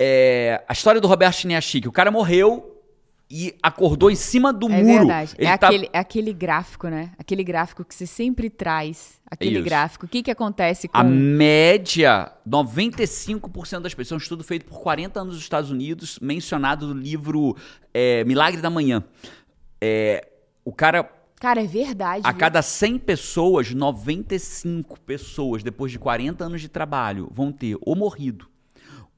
[0.03, 2.79] É, a história do Roberto Chiniachik, o cara morreu
[3.31, 4.99] e acordou em cima do É muro.
[5.07, 5.35] verdade.
[5.39, 7.13] Ele é, tá- aquele, é aquele gráfico, né?
[7.19, 9.21] Aquele gráfico que você sempre traz.
[9.31, 9.65] Aquele Isso.
[9.65, 10.07] gráfico.
[10.07, 10.97] O que, que acontece com.
[10.99, 16.89] A média, 95% das pessoas, um estudo feito por 40 anos nos Estados Unidos, mencionado
[16.93, 17.57] no livro
[17.95, 19.05] é, Milagre da Manhã.
[19.81, 20.27] É,
[20.65, 21.09] o cara,
[21.39, 22.23] Cara, é verdade.
[22.25, 22.39] a viu?
[22.41, 28.49] cada 100 pessoas, 95 pessoas, depois de 40 anos de trabalho, vão ter ou morrido,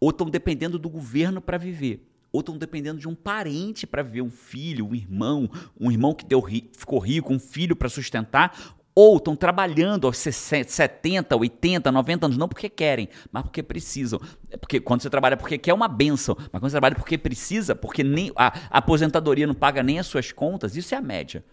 [0.02, 4.20] ou estão dependendo do governo para viver, ou estão dependendo de um parente para viver,
[4.22, 5.48] um filho, um irmão,
[5.80, 10.18] um irmão que deu ri- ficou rico, um filho para sustentar, ou estão trabalhando aos
[10.18, 14.20] 60, 70, 80, 90 anos, não porque querem, mas porque precisam.
[14.50, 17.16] É porque quando você trabalha porque quer é uma benção, mas quando você trabalha porque
[17.16, 21.00] precisa, porque nem a, a aposentadoria não paga nem as suas contas, isso é a
[21.00, 21.44] média.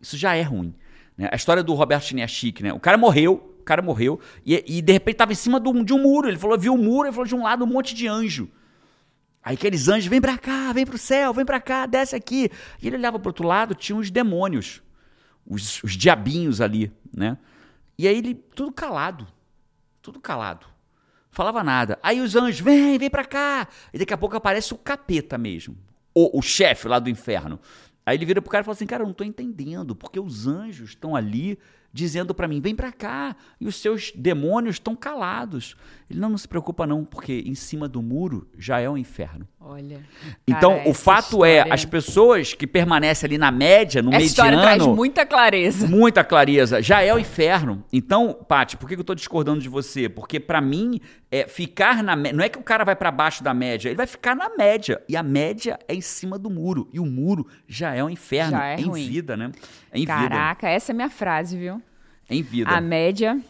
[0.00, 0.72] Isso já é ruim.
[1.18, 1.28] né?
[1.32, 2.72] A história do Roberto Chiniachik, né?
[2.72, 6.02] O cara morreu, cara morreu, e, e de repente estava em cima do- de um
[6.02, 6.28] muro.
[6.28, 8.48] Ele falou, viu o muro, ele falou de um lado um monte de anjo.
[9.42, 12.50] Aí aqueles anjos, vem pra cá, vem pro céu, vem pra cá, desce aqui.
[12.82, 14.82] E ele olhava pro outro lado, tinha uns demônios,
[15.46, 17.38] os, os diabinhos ali, né?
[17.98, 19.26] E aí ele, tudo calado,
[20.02, 20.66] tudo calado.
[21.30, 21.98] Falava nada.
[22.02, 23.68] Aí os anjos, vem, vem pra cá.
[23.94, 25.76] E daqui a pouco aparece o capeta mesmo,
[26.14, 27.58] o, o chefe lá do inferno.
[28.04, 30.46] Aí ele vira pro cara e fala assim, cara, eu não tô entendendo, porque os
[30.46, 31.58] anjos estão ali
[31.92, 35.76] dizendo pra mim, vem pra cá, e os seus demônios estão calados.
[36.08, 39.46] Ele, não, não se preocupa não, porque em cima do muro já é o inferno.
[39.60, 40.00] Olha.
[40.46, 44.24] Então, Cara, o fato é, história- as pessoas que permanecem ali na média, no Essa
[44.24, 45.86] história traz mediano, muita clareza.
[45.88, 47.84] muita clareza, já é o inferno.
[47.92, 50.08] Então, Paty, por que que eu tô discordando de você?
[50.08, 51.00] Porque pra mim,
[51.32, 53.96] é, ficar na média, não é que o cara vai pra baixo da média, ele
[53.96, 57.46] vai ficar na média, e a média é em cima do muro, e o muro
[57.68, 59.08] já é o inferno, Já é em ruim.
[59.08, 59.52] vida, né?
[59.92, 61.80] É em vida, Caraca, essa é a minha frase, viu?
[62.28, 62.70] é em vida.
[62.70, 63.40] A média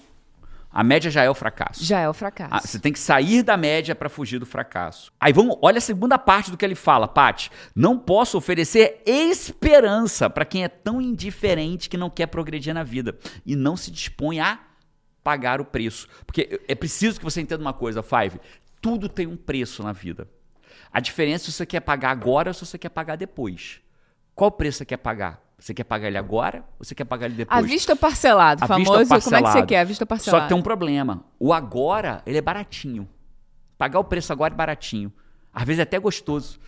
[0.73, 1.85] A média já é o fracasso.
[1.85, 2.51] já é o fracasso.
[2.55, 5.11] Ah, você tem que sair da média para fugir do fracasso.
[5.21, 7.51] Aí vamos, olha a segunda parte do que ele fala, Paty.
[7.75, 13.19] Não posso oferecer esperança para quem é tão indiferente que não quer progredir na vida
[13.45, 14.59] e não se dispõe a
[15.23, 16.09] pagar o preço.
[16.27, 18.41] Porque é preciso que você entenda uma coisa, Five.
[18.81, 20.27] Tudo tem um preço na vida.
[20.93, 23.81] A diferença é se você quer pagar agora ou se você quer pagar depois.
[24.35, 25.41] Qual preço você quer pagar?
[25.59, 27.59] Você quer pagar ele agora ou você quer pagar ele depois?
[27.59, 28.99] A vista ou parcelado, À famoso.
[28.99, 29.67] vista Como é que você parcelado.
[29.67, 29.79] quer?
[29.81, 30.43] A vista ou Só parcelado.
[30.45, 31.25] que tem um problema.
[31.39, 33.09] O agora, ele é baratinho.
[33.77, 35.13] Pagar o preço agora é baratinho.
[35.53, 36.59] Às vezes é até gostoso.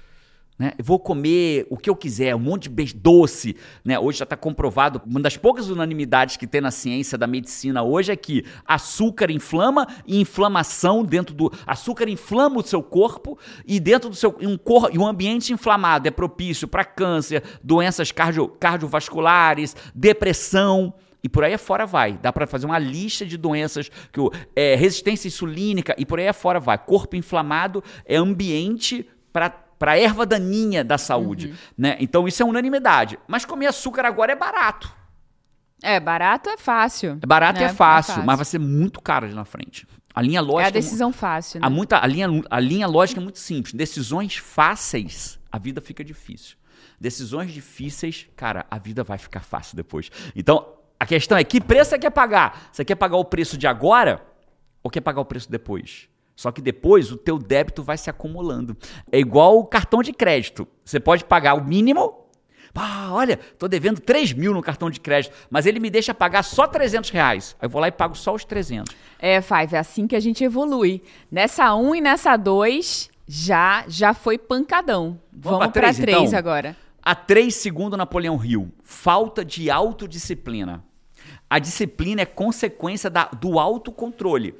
[0.58, 0.72] Né?
[0.78, 3.56] Vou comer o que eu quiser, um monte de doce.
[3.84, 3.98] Né?
[3.98, 8.12] Hoje já está comprovado, uma das poucas unanimidades que tem na ciência da medicina hoje
[8.12, 11.52] é que açúcar inflama e inflamação dentro do.
[11.66, 14.36] Açúcar inflama o seu corpo e dentro do seu.
[14.40, 20.94] Um, cor, um ambiente inflamado é propício para câncer, doenças cardio, cardiovasculares, depressão.
[21.24, 22.18] E por aí afora vai.
[22.20, 26.26] Dá para fazer uma lista de doenças que o, é, resistência insulínica e por aí
[26.26, 26.76] afora vai.
[26.76, 31.96] Corpo inflamado é ambiente para para erva daninha da saúde, né?
[31.98, 33.18] Então isso é unanimidade.
[33.26, 34.94] Mas comer açúcar agora é barato.
[35.82, 37.18] É, barato é fácil.
[37.20, 37.66] É barato né?
[37.66, 39.84] é fácil, mas vai ser muito caro ali na frente.
[40.14, 41.66] A linha É lógica a decisão fácil, né?
[41.66, 43.74] a, muita, a, linha, a linha lógica é muito simples.
[43.74, 46.56] Decisões fáceis, a vida fica difícil.
[47.00, 50.12] Decisões difíceis, cara, a vida vai ficar fácil depois.
[50.36, 50.64] Então,
[51.00, 52.68] a questão é: que preço você quer pagar?
[52.70, 54.24] Você quer pagar o preço de agora
[54.80, 56.08] ou quer pagar o preço depois?
[56.42, 58.76] Só que depois o teu débito vai se acumulando.
[59.12, 60.66] É igual o cartão de crédito.
[60.84, 62.18] Você pode pagar o mínimo.
[62.74, 66.42] Ah, olha, tô devendo 3 mil no cartão de crédito, mas ele me deixa pagar
[66.42, 67.54] só 300 reais.
[67.60, 68.92] Aí eu vou lá e pago só os 300.
[69.20, 71.00] É, Five, é assim que a gente evolui.
[71.30, 75.20] Nessa 1 e nessa 2, já, já foi pancadão.
[75.32, 76.36] Vamos, pra três, 3 então?
[76.36, 76.76] agora.
[77.00, 80.82] A 3, segundo Napoleão Hill, falta de autodisciplina.
[81.48, 84.56] A disciplina é consequência da- do autocontrole.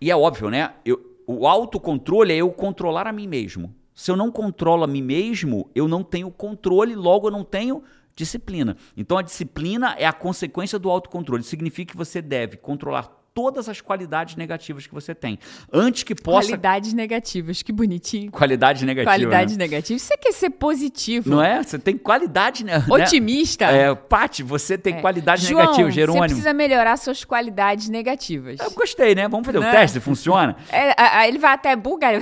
[0.00, 0.74] E é óbvio, né?
[0.84, 3.74] Eu- o autocontrole é eu controlar a mim mesmo.
[3.94, 7.82] Se eu não controlo a mim mesmo, eu não tenho controle, logo eu não tenho
[8.16, 8.76] disciplina.
[8.96, 11.42] Então a disciplina é a consequência do autocontrole.
[11.42, 15.38] Significa que você deve controlar todas as qualidades negativas que você tem.
[15.72, 16.48] Antes que possa.
[16.48, 18.30] Qualidades negativas, que bonitinho.
[18.30, 19.16] Qualidades negativas.
[19.16, 19.64] Qualidades né?
[19.64, 20.02] negativas.
[20.02, 21.30] Você quer ser positivo.
[21.30, 21.62] Não é?
[21.62, 22.64] Você tem qualidade.
[22.64, 22.84] Né?
[22.86, 23.64] Otimista.
[23.64, 25.00] É, Paty, você tem É.
[25.00, 26.22] qualidades João, negativas, Jerônimo.
[26.24, 28.60] Você precisa melhorar suas qualidades negativas.
[28.60, 29.26] Eu gostei, né?
[29.26, 29.70] Vamos fazer o Né?
[29.70, 30.54] teste, funciona?
[30.70, 31.74] É, a- a- ele vai até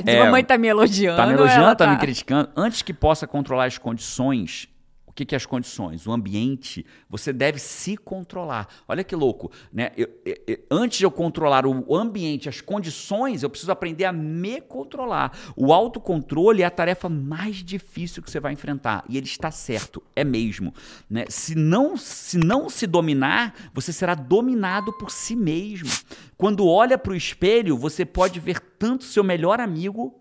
[0.02, 1.16] diz, É, mamãe tá me elogiando.
[1.16, 2.48] Tá me elogiando, tá, tá me criticando.
[2.56, 4.68] Antes que possa controlar as condições,
[5.18, 6.06] que, que é as condições?
[6.06, 8.68] O ambiente, você deve se controlar.
[8.86, 9.90] Olha que louco, né?
[9.96, 14.60] Eu- eu- antes de eu controlar o ambiente, as condições, eu preciso aprender a me
[14.60, 15.36] controlar.
[15.56, 19.04] O autocontrole é a tarefa mais difícil que você vai enfrentar.
[19.08, 20.72] E ele está certo, é mesmo.
[21.10, 21.24] Né?
[21.28, 25.90] Se, não, se não se dominar, você será dominado por si mesmo.
[26.36, 30.14] Quando olha para o espelho, você pode ver tanto seu melhor amigo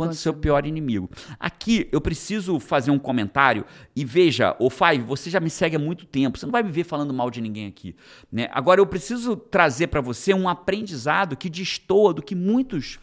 [0.00, 1.10] quanto seu pior inimigo.
[1.38, 5.78] Aqui eu preciso fazer um comentário e veja, ô Five, você já me segue há
[5.78, 7.94] muito tempo, você não vai me ver falando mal de ninguém aqui,
[8.32, 8.48] né?
[8.50, 12.98] Agora eu preciso trazer para você um aprendizado que destoa do que muitos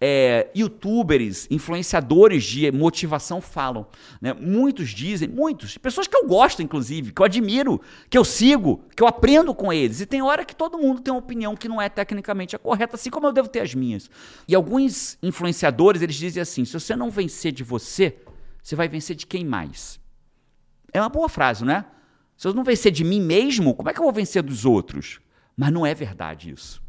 [0.00, 3.86] é, youtubers, influenciadores de motivação falam.
[4.20, 4.34] Né?
[4.34, 7.80] Muitos dizem, muitos, pessoas que eu gosto, inclusive, que eu admiro,
[8.10, 10.00] que eu sigo, que eu aprendo com eles.
[10.00, 12.96] E tem hora que todo mundo tem uma opinião que não é tecnicamente a correta,
[12.96, 14.10] assim como eu devo ter as minhas.
[14.46, 18.16] E alguns influenciadores, eles dizem assim: se você não vencer de você,
[18.62, 19.98] você vai vencer de quem mais?
[20.92, 21.84] É uma boa frase, né?
[22.36, 25.20] Se eu não vencer de mim mesmo, como é que eu vou vencer dos outros?
[25.56, 26.82] Mas não é verdade isso.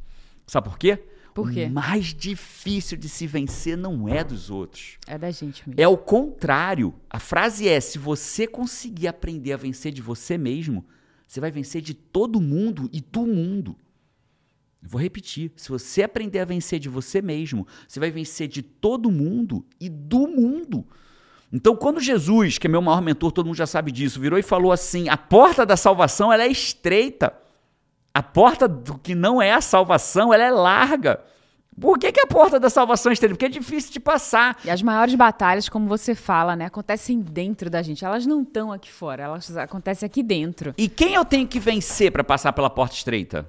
[0.46, 1.02] Sabe por quê?
[1.38, 1.66] Por quê?
[1.66, 4.98] O mais difícil de se vencer não é dos outros.
[5.06, 5.80] É da gente mesmo.
[5.80, 6.96] É o contrário.
[7.08, 10.84] A frase é: se você conseguir aprender a vencer de você mesmo,
[11.28, 13.76] você vai vencer de todo mundo e do mundo.
[14.82, 15.52] Eu vou repetir.
[15.56, 19.90] Se você aprender a vencer de você mesmo, você vai vencer de todo mundo e
[19.90, 20.88] do mundo.
[21.54, 24.44] Então, quando Jesus, que é meu maior mentor, todo mundo já sabe disso, virou e
[24.44, 27.32] falou assim: a porta da salvação ela é estreita.
[28.18, 31.20] A porta do que não é a salvação, ela é larga.
[31.80, 33.36] Por que, que a porta da salvação é estreita?
[33.36, 34.58] Porque é difícil de passar.
[34.66, 38.04] E as maiores batalhas, como você fala, né, acontecem dentro da gente.
[38.04, 40.74] Elas não estão aqui fora, elas acontecem aqui dentro.
[40.80, 43.48] E quem eu tenho que vencer para passar pela porta estreita?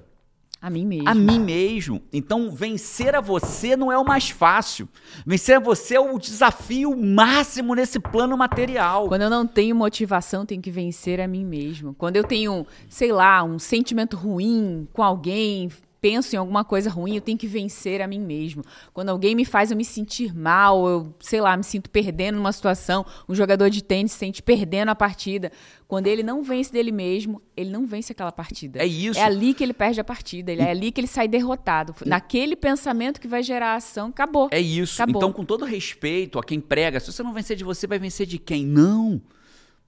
[0.61, 1.07] A mim mesmo.
[1.07, 2.01] A mim mesmo.
[2.11, 4.89] Então, vencer a você não é o mais fácil.
[5.25, 9.07] Vencer a você é o desafio máximo nesse plano material.
[9.07, 11.93] Quando eu não tenho motivação, tenho que vencer a mim mesmo.
[11.93, 15.69] Quando eu tenho, sei lá, um sentimento ruim com alguém,
[16.01, 18.63] penso em alguma coisa ruim, eu tenho que vencer a mim mesmo.
[18.93, 22.51] Quando alguém me faz eu me sentir mal, eu, sei lá, me sinto perdendo numa
[22.51, 25.51] situação, um jogador de tênis se sente perdendo a partida.
[25.87, 28.79] Quando ele não vence dele mesmo, ele não vence aquela partida.
[28.79, 29.19] É isso.
[29.19, 31.95] É ali que ele perde a partida, ele, é ali que ele sai derrotado.
[32.05, 34.49] Naquele pensamento que vai gerar a ação, acabou.
[34.51, 35.01] É isso.
[35.01, 35.19] Acabou.
[35.19, 38.25] Então, com todo respeito a quem prega, se você não vencer de você, vai vencer
[38.27, 38.65] de quem?
[38.65, 39.21] Não.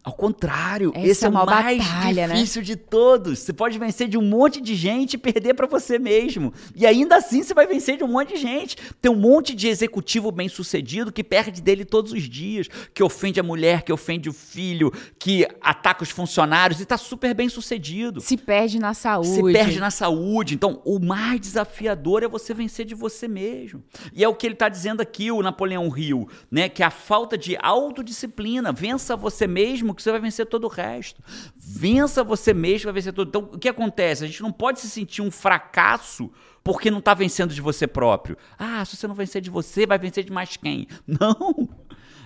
[0.03, 2.33] Ao contrário, Essa esse é é o uma mais batalha, né?
[2.33, 3.39] difícil de todos.
[3.39, 6.51] Você pode vencer de um monte de gente e perder pra você mesmo.
[6.75, 8.77] E ainda assim você vai vencer de um monte de gente.
[8.99, 13.43] Tem um monte de executivo bem-sucedido que perde dele todos os dias, que ofende a
[13.43, 18.21] mulher, que ofende o filho, que ataca os funcionários e tá super bem-sucedido.
[18.21, 19.29] Se perde na saúde.
[19.29, 20.55] Se perde na saúde.
[20.55, 23.83] Então, o mais desafiador é você vencer de você mesmo.
[24.13, 26.67] E é o que ele está dizendo aqui, o Napoleão Hill, né?
[26.69, 28.71] Que a falta de autodisciplina.
[28.71, 31.21] Vença você mesmo, que você vai vencer todo o resto.
[31.55, 33.29] Vença você mesmo, vai vencer tudo.
[33.29, 34.23] Então, o que acontece?
[34.23, 36.31] A gente não pode se sentir um fracasso
[36.63, 38.37] porque não está vencendo de você próprio.
[38.57, 40.87] Ah, se você não vencer de você, vai vencer de mais quem?
[41.07, 41.69] Não.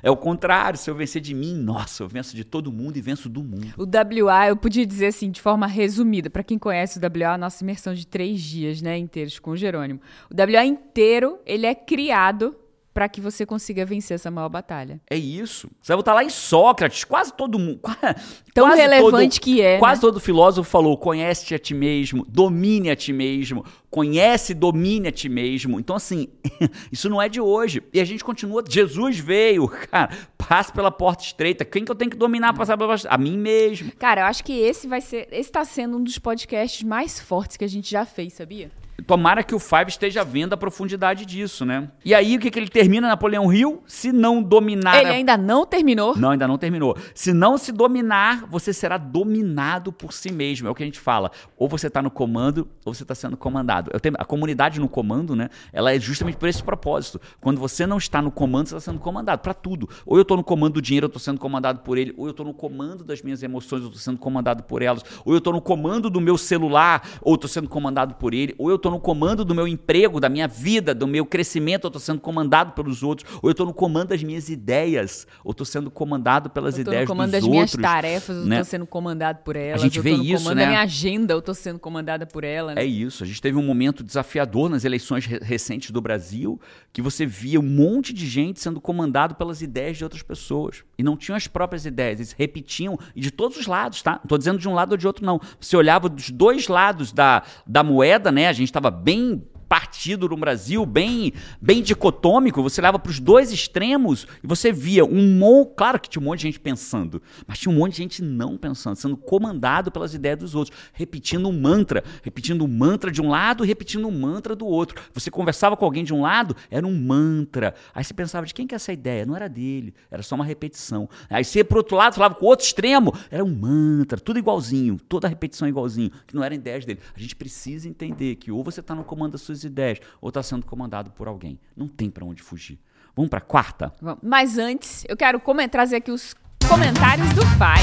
[0.03, 0.77] É o contrário.
[0.77, 3.73] Se eu vencer de mim, nossa, eu venço de todo mundo e venço do mundo.
[3.77, 7.37] O WA, eu podia dizer assim, de forma resumida, para quem conhece o WA, a
[7.37, 9.99] nossa imersão de três dias, né, inteiros com o Jerônimo.
[10.29, 12.55] O WA inteiro, ele é criado
[12.95, 15.01] para que você consiga vencer essa maior batalha.
[15.09, 15.69] É isso.
[15.81, 17.81] Você vai botar lá em Sócrates, quase todo mundo.
[18.55, 20.01] Tão relevante que é, Quase né?
[20.01, 25.11] todo filósofo falou: conhece a ti mesmo, domine a ti mesmo, conhece e domine a
[25.11, 25.77] ti mesmo.
[25.77, 26.29] Então, assim,
[26.89, 27.83] isso não é de hoje.
[27.93, 28.63] E a gente continua.
[28.65, 31.65] Jesus veio, cara, passa pela porta estreita.
[31.65, 33.15] Quem que eu tenho que dominar pra passar pela porta estreita?
[33.15, 33.91] A mim mesmo.
[33.99, 37.57] Cara, eu acho que esse vai ser, esse tá sendo um dos podcasts mais fortes
[37.57, 38.71] que a gente já fez, sabia?
[39.05, 41.89] Tomara que o Five esteja vendo a profundidade disso, né?
[42.03, 43.83] E aí, o que, que ele termina, Napoleão Hill?
[43.85, 44.97] Se não dominar.
[44.99, 46.15] Ele a- ainda não terminou.
[46.17, 46.95] Não, ainda não terminou.
[47.13, 50.67] Se não se dominar, você será dominado por si mesmo.
[50.67, 51.29] É o que a gente fala.
[51.57, 53.91] Ou você está no comando, ou você está sendo comandado.
[53.93, 55.49] Eu tenho- a comunidade no comando, né?
[55.73, 57.19] Ela é justamente por esse propósito.
[57.41, 59.89] Quando você não está no comando, você está sendo comandado para tudo.
[60.05, 62.13] Ou eu estou no comando do dinheiro, eu estou sendo comandado por ele.
[62.17, 65.03] Ou eu estou no comando das minhas emoções, eu estou sendo comandado por elas.
[65.25, 68.55] Ou eu estou no comando do meu celular, ou estou sendo comandado por ele.
[68.57, 71.91] Ou eu estou no comando do meu emprego, da minha vida, do meu crescimento, eu
[71.91, 75.65] tô sendo comandado pelos outros, ou eu tô no comando das minhas ideias, ou tô
[75.65, 77.75] sendo comandado pelas eu tô ideias no comando dos das outros.
[77.75, 78.59] minhas tarefas, eu né?
[78.59, 79.81] tô sendo comandado por elas.
[79.81, 80.63] gente eu vê isso, comando né?
[80.63, 82.75] da minha agenda, eu tô sendo comandada por ela.
[82.75, 82.83] Né?
[82.83, 83.23] É isso.
[83.23, 86.59] A gente teve um momento desafiador nas eleições re- recentes do Brasil,
[86.93, 90.83] que você via um monte de gente sendo comandado pelas ideias de outras pessoas.
[90.97, 92.19] E não tinham as próprias ideias.
[92.19, 94.13] Eles repetiam, e de todos os lados, tá?
[94.13, 95.41] Não tô dizendo de um lado ou de outro, não.
[95.59, 98.47] Você olhava dos dois lados da, da moeda, né?
[98.47, 103.51] A gente estava bem partido no Brasil, bem, bem dicotômico, você olhava para os dois
[103.51, 107.59] extremos e você via um monte, claro que tinha um monte de gente pensando, mas
[107.59, 111.59] tinha um monte de gente não pensando, sendo comandado pelas ideias dos outros, repetindo um
[111.59, 115.01] mantra, repetindo um mantra de um lado, repetindo um mantra do outro.
[115.13, 117.73] Você conversava com alguém de um lado, era um mantra.
[117.93, 119.25] Aí você pensava de quem que é essa ideia?
[119.25, 121.09] Não era dele, era só uma repetição.
[121.29, 124.99] Aí você pro outro lado falava com o outro extremo, era um mantra, tudo igualzinho,
[125.07, 126.99] toda repetição igualzinho, que não eram ideias dele.
[127.15, 130.43] A gente precisa entender que ou você está no comando das suas ideias, ou está
[130.43, 131.59] sendo comandado por alguém.
[131.75, 132.79] Não tem para onde fugir.
[133.15, 133.93] Vamos para a quarta?
[134.01, 134.19] Vamos.
[134.21, 135.41] Mas antes, eu quero
[135.71, 136.35] trazer aqui os
[136.67, 137.81] comentários do pai.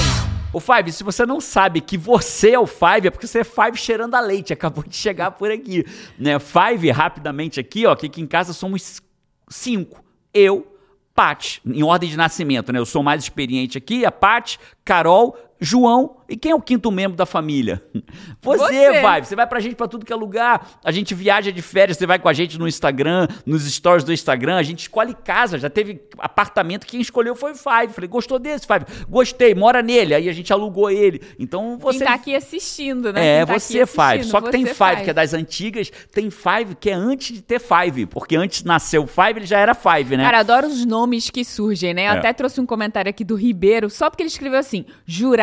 [0.53, 3.45] Ô Five, se você não sabe que você é o Five, é porque você é
[3.45, 5.83] Five cheirando a leite, acabou de chegar por aqui.
[6.19, 6.39] Né?
[6.39, 9.01] Five, rapidamente aqui, ó, que aqui em casa somos
[9.49, 10.05] cinco.
[10.35, 10.77] Eu,
[11.15, 12.79] Paty, em ordem de nascimento, né?
[12.79, 17.17] Eu sou mais experiente aqui, a Paty, Carol, João e quem é o quinto membro
[17.17, 17.81] da família?
[18.43, 18.59] Você,
[18.91, 19.01] Você.
[19.01, 19.25] vai.
[19.25, 20.69] Você vai pra gente pra tudo que é lugar.
[20.85, 24.13] A gente viaja de férias, você vai com a gente no Instagram, nos stories do
[24.13, 24.57] Instagram.
[24.57, 25.59] A gente escolhe casa.
[25.59, 27.93] Já teve apartamento, quem escolheu foi o Five.
[27.93, 28.85] Falei, gostou desse, Five?
[29.09, 30.15] Gostei, mora nele.
[30.15, 31.21] Aí a gente alugou ele.
[31.39, 31.99] Então você.
[31.99, 33.39] Quem tá aqui assistindo, né?
[33.41, 34.25] É, tá você Five.
[34.25, 37.43] Só que tem você Five, que é das antigas, tem Five que é antes de
[37.43, 38.07] ter Five.
[38.07, 40.25] Porque antes nasceu Five, ele já era Five, né?
[40.25, 42.09] Cara, adoro os nomes que surgem, né?
[42.09, 42.19] Eu É.
[42.19, 44.85] até trouxe um comentário aqui do Ribeiro, só porque ele escreveu assim: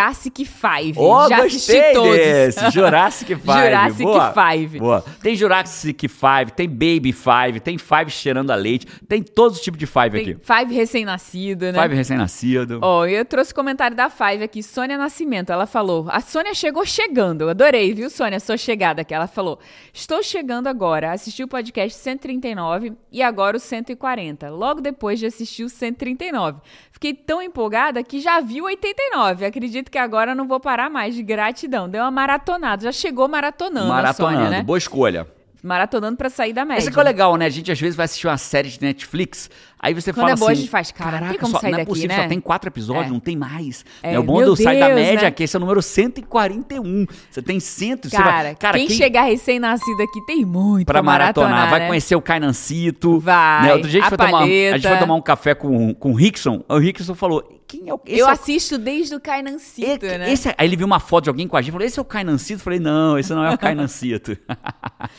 [0.10, 0.93] Jurassic Five.
[0.98, 2.15] Oh, Já assisti todos.
[2.17, 2.72] desse.
[2.72, 3.65] Jurassic Five.
[3.65, 4.34] Jurassic Boa.
[4.34, 4.80] Five.
[4.80, 5.06] Boa.
[5.22, 9.80] Tem Jurassic Five, tem Baby Five, tem Five cheirando a leite, tem todos os tipos
[9.80, 10.38] de Five Tem aqui.
[10.41, 11.82] Five recém-nascido, né?
[11.82, 12.80] Five recém-nascido.
[12.82, 15.52] Ó, eu trouxe comentário da Five aqui, Sônia Nascimento.
[15.52, 17.41] Ela falou: A Sônia chegou chegando.
[17.41, 18.39] Eu adorei, viu, Sônia?
[18.39, 19.13] Sua chegada aqui.
[19.13, 19.60] Ela falou:
[19.93, 21.12] Estou chegando agora.
[21.12, 24.50] Assisti o podcast 139 e agora o 140.
[24.50, 26.60] Logo depois de assistir o 139.
[26.91, 29.45] Fiquei tão empolgada que já vi o 89.
[29.45, 31.88] Acredito que agora não vou parar mais gratidão.
[31.89, 32.83] Deu uma maratonada.
[32.83, 34.35] Já chegou maratonando, a Maratonando.
[34.38, 34.63] Sônia, né?
[34.63, 35.27] Boa escolha.
[35.62, 36.79] Maratonando pra sair da média.
[36.83, 37.45] Esse que é legal, né?
[37.45, 40.35] A gente às vezes vai assistir uma série de Netflix, aí você Quando fala é
[40.38, 40.62] boa, a assim...
[40.62, 42.29] gente faz, cara, não tem "Caraca, como só, sair não é daqui, possível, né?" só
[42.29, 43.09] tem quatro episódios, É.
[43.09, 43.83] não tem mais.
[44.01, 44.19] É, né?
[44.19, 45.27] O bom do Sai da Média né?
[45.27, 47.05] é que esse é o número 141.
[47.29, 48.09] Você tem cento...
[48.09, 51.69] você Cara, vai, cara quem, quem chegar recém-nascido aqui tem muito pra maratonar.
[51.69, 51.88] Vai né?
[51.88, 53.19] conhecer o Cainancito.
[53.19, 53.73] Vai, Né?
[53.73, 56.12] Outro dia a gente, a foi tomar, a gente foi tomar um café com, com
[56.12, 56.63] o Rickson.
[56.69, 57.99] O Rickson falou: quem é o.
[58.05, 60.34] Eu é o- assisto desde o Cainancito, e- né?
[60.34, 61.99] esse é- aí ele viu uma foto de alguém com a gente e falou: esse
[61.99, 62.60] é o Cainancito?
[62.60, 64.36] Eu falei: não, esse não é o Cainancito.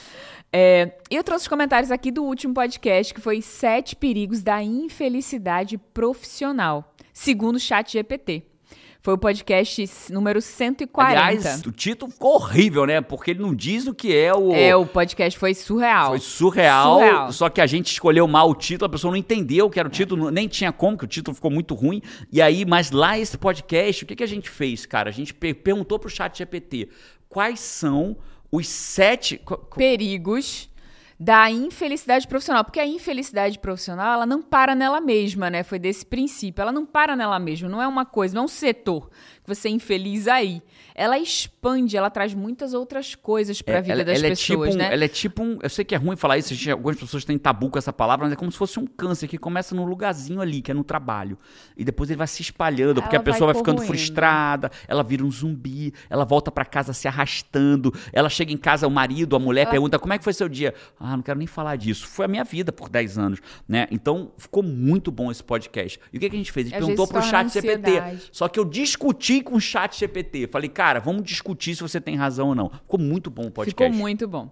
[0.52, 5.78] É, eu trouxe os comentários aqui do último podcast, que foi Sete Perigos da Infelicidade
[5.78, 8.42] Profissional, segundo o chat GPT.
[9.02, 11.20] Foi o podcast número 140.
[11.20, 13.00] Aliás, o título ficou horrível, né?
[13.00, 14.52] Porque ele não diz o que é o.
[14.52, 16.08] é, o podcast foi surreal.
[16.10, 17.32] Foi surreal, Surreal.
[17.32, 19.88] só que a gente escolheu mal o título, a pessoa não entendeu o que era
[19.88, 22.02] o título, nem tinha como, que o título ficou muito ruim.
[22.30, 25.08] E aí, mas lá esse podcast, o que, que a gente fez, cara?
[25.08, 26.88] A gente per- perguntou pro chat GPT
[27.28, 28.16] quais são
[28.52, 29.40] os sete...
[29.76, 30.69] Perigos
[31.22, 32.64] da infelicidade profissional.
[32.64, 35.62] Porque a infelicidade profissional, ela não para nela mesma, né?
[35.62, 36.62] Foi desse princípio.
[36.62, 37.68] Ela não para nela mesma.
[37.68, 39.11] Não é uma coisa, não é um setor
[39.54, 40.62] você é infeliz aí.
[40.94, 44.68] Ela expande, ela traz muitas outras coisas para a vida ela, das ela é pessoas,
[44.70, 44.92] tipo um, né?
[44.92, 45.58] Ela é tipo um.
[45.62, 47.92] Eu sei que é ruim falar isso, a gente- algumas pessoas têm tabu com essa
[47.92, 50.74] palavra, mas é como se fosse um câncer que começa num lugarzinho ali, que é
[50.74, 51.38] no trabalho.
[51.76, 53.96] E depois ele vai se espalhando, porque Ela a pessoa vai, vai ficando corroendo.
[53.96, 58.86] frustrada, ela vira um zumbi, ela volta pra casa se arrastando, ela chega em casa,
[58.86, 60.74] o marido, a mulher pergunta: como é que foi seu dia?
[60.98, 62.06] Ah, não quero nem falar disso.
[62.06, 63.86] Foi a minha vida por 10 anos, né?
[63.90, 65.98] Então ficou muito bom esse podcast.
[66.12, 66.66] E o que, que a gente fez?
[66.66, 67.76] A gente Às perguntou pro chat GPT.
[67.90, 68.22] ansiedade.
[68.32, 70.46] Só que eu discuti com o chat GPT.
[70.46, 72.70] Falei, cara, vamos discutir se você tem razão ou não.
[72.70, 73.70] Ficou muito bom o podcast.
[73.70, 74.50] Ficou muito bom.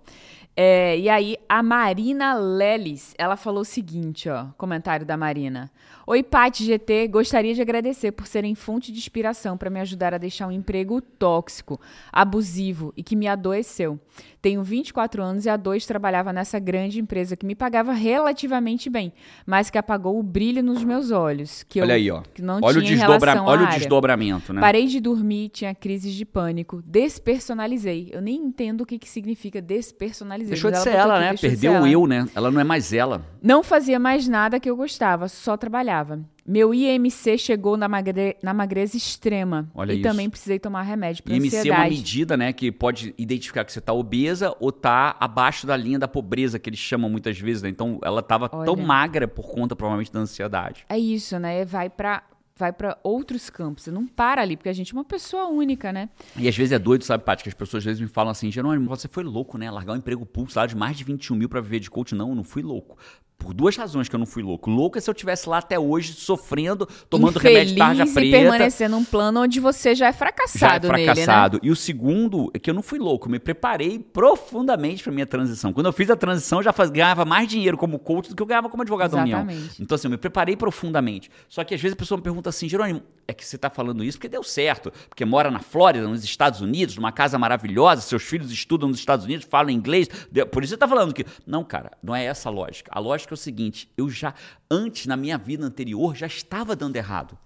[0.61, 5.71] É, e aí, a Marina Lelis, ela falou o seguinte, ó, comentário da Marina.
[6.05, 10.19] Oi, Paty GT, gostaria de agradecer por serem fonte de inspiração para me ajudar a
[10.19, 11.81] deixar um emprego tóxico,
[12.13, 14.01] abusivo e que me adoeceu.
[14.41, 19.13] Tenho 24 anos e há dois trabalhava nessa grande empresa que me pagava relativamente bem,
[19.45, 22.23] mas que apagou o brilho nos meus olhos, que Olha eu aí, ó.
[22.35, 23.33] que não olha o, tinha em desdobra...
[23.33, 24.61] relação à olha o desdobramento, né?
[24.61, 28.11] Parei de dormir, tinha crises de pânico, despersonalizei.
[28.13, 30.53] Eu nem entendo o que, que significa despersonalizei.
[30.53, 31.51] Deixou de ser ela, aqui, né?
[31.51, 32.29] Perdeu o eu, né?
[32.35, 33.27] Ela não é mais ela.
[33.43, 36.21] Não fazia mais nada que eu gostava, só trabalhava.
[36.49, 38.39] Meu IMC chegou na, magre...
[38.43, 39.71] na magreza extrema.
[39.75, 40.03] Olha e isso.
[40.03, 43.81] também precisei tomar remédio para IMC é uma medida, né, que pode identificar que você
[43.81, 47.69] está obesa ou está abaixo da linha da pobreza, que eles chamam muitas vezes, né?
[47.69, 50.87] Então, ela estava tão magra por conta, provavelmente, da ansiedade.
[50.89, 51.67] É isso, né?
[51.67, 52.23] Vai para
[52.57, 53.85] vai para outros campos.
[53.85, 56.09] Você não para ali, porque a gente é uma pessoa única, né?
[56.37, 58.51] E às vezes é doido, sabe, Paty, que as pessoas às vezes me falam assim,
[58.51, 59.71] Jerônimo, você foi louco, né?
[59.71, 62.15] Largar um emprego pulso lá de mais de 21 mil para viver de coach.
[62.15, 62.99] Não, eu não fui louco.
[63.39, 64.69] Por duas razões que eu não fui louco.
[64.69, 68.31] Louco é se eu estivesse lá até hoje, sofrendo, tomando remédio de tarja Infeliz e
[68.33, 68.51] preta.
[68.51, 71.15] permanecer num plano onde você já é já é fracassado, nele, né?
[71.15, 71.61] fracassado.
[71.63, 75.27] E o segundo é que eu não fui louco, eu me preparei profundamente para minha
[75.27, 75.73] transição.
[75.73, 78.43] Quando eu fiz a transição, eu já faz- ganhava mais dinheiro como coach do que
[78.43, 79.41] eu ganhava como advogado da União.
[79.43, 79.83] Exatamente.
[79.83, 81.31] Então, assim, eu me preparei profundamente.
[81.49, 84.03] Só que às vezes a pessoa me pergunta assim, Jerônimo, é que você está falando
[84.03, 88.23] isso porque deu certo, porque mora na Flórida, nos Estados Unidos, numa casa maravilhosa, seus
[88.23, 90.09] filhos estudam nos Estados Unidos, falam inglês,
[90.51, 91.27] por isso você está falando que.
[91.47, 92.91] Não, cara, não é essa a lógica.
[92.93, 94.33] A lógica é o seguinte: eu já,
[94.71, 97.37] antes, na minha vida anterior, já estava dando errado.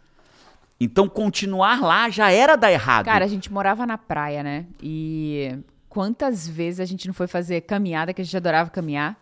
[0.81, 3.05] Então, continuar lá já era dar errado.
[3.07, 4.67] Cara, a gente morava na praia, né?
[4.81, 5.59] E
[5.89, 9.17] quantas vezes a gente não foi fazer caminhada, que a gente adorava caminhar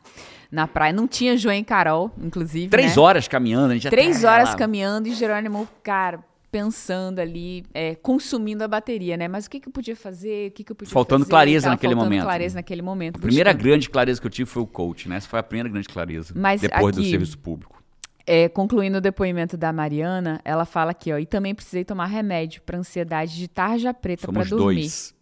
[0.50, 0.92] na praia.
[0.92, 2.68] Não tinha João e Carol, inclusive.
[2.68, 3.02] Três né?
[3.02, 4.56] horas caminhando, a gente já Três horas lá.
[4.56, 6.20] caminhando e Jerônimo, cara,
[6.50, 9.28] pensando ali, é, consumindo a bateria, né?
[9.28, 10.48] Mas o que, que eu podia fazer?
[10.48, 11.30] O que, que eu podia Faltando fazer?
[11.30, 12.24] clareza naquele faltando momento.
[12.24, 13.16] clareza naquele momento.
[13.16, 13.62] A primeira buscando.
[13.68, 15.16] grande clareza que eu tive foi o coach, né?
[15.16, 16.32] Essa foi a primeira grande clareza.
[16.36, 17.80] Mas depois do aqui- serviço público.
[18.26, 22.62] É, concluindo o depoimento da Mariana, ela fala aqui, ó, e também precisei tomar remédio
[22.62, 24.74] para ansiedade de tarja preta para Somos dormir.
[24.82, 25.14] dois.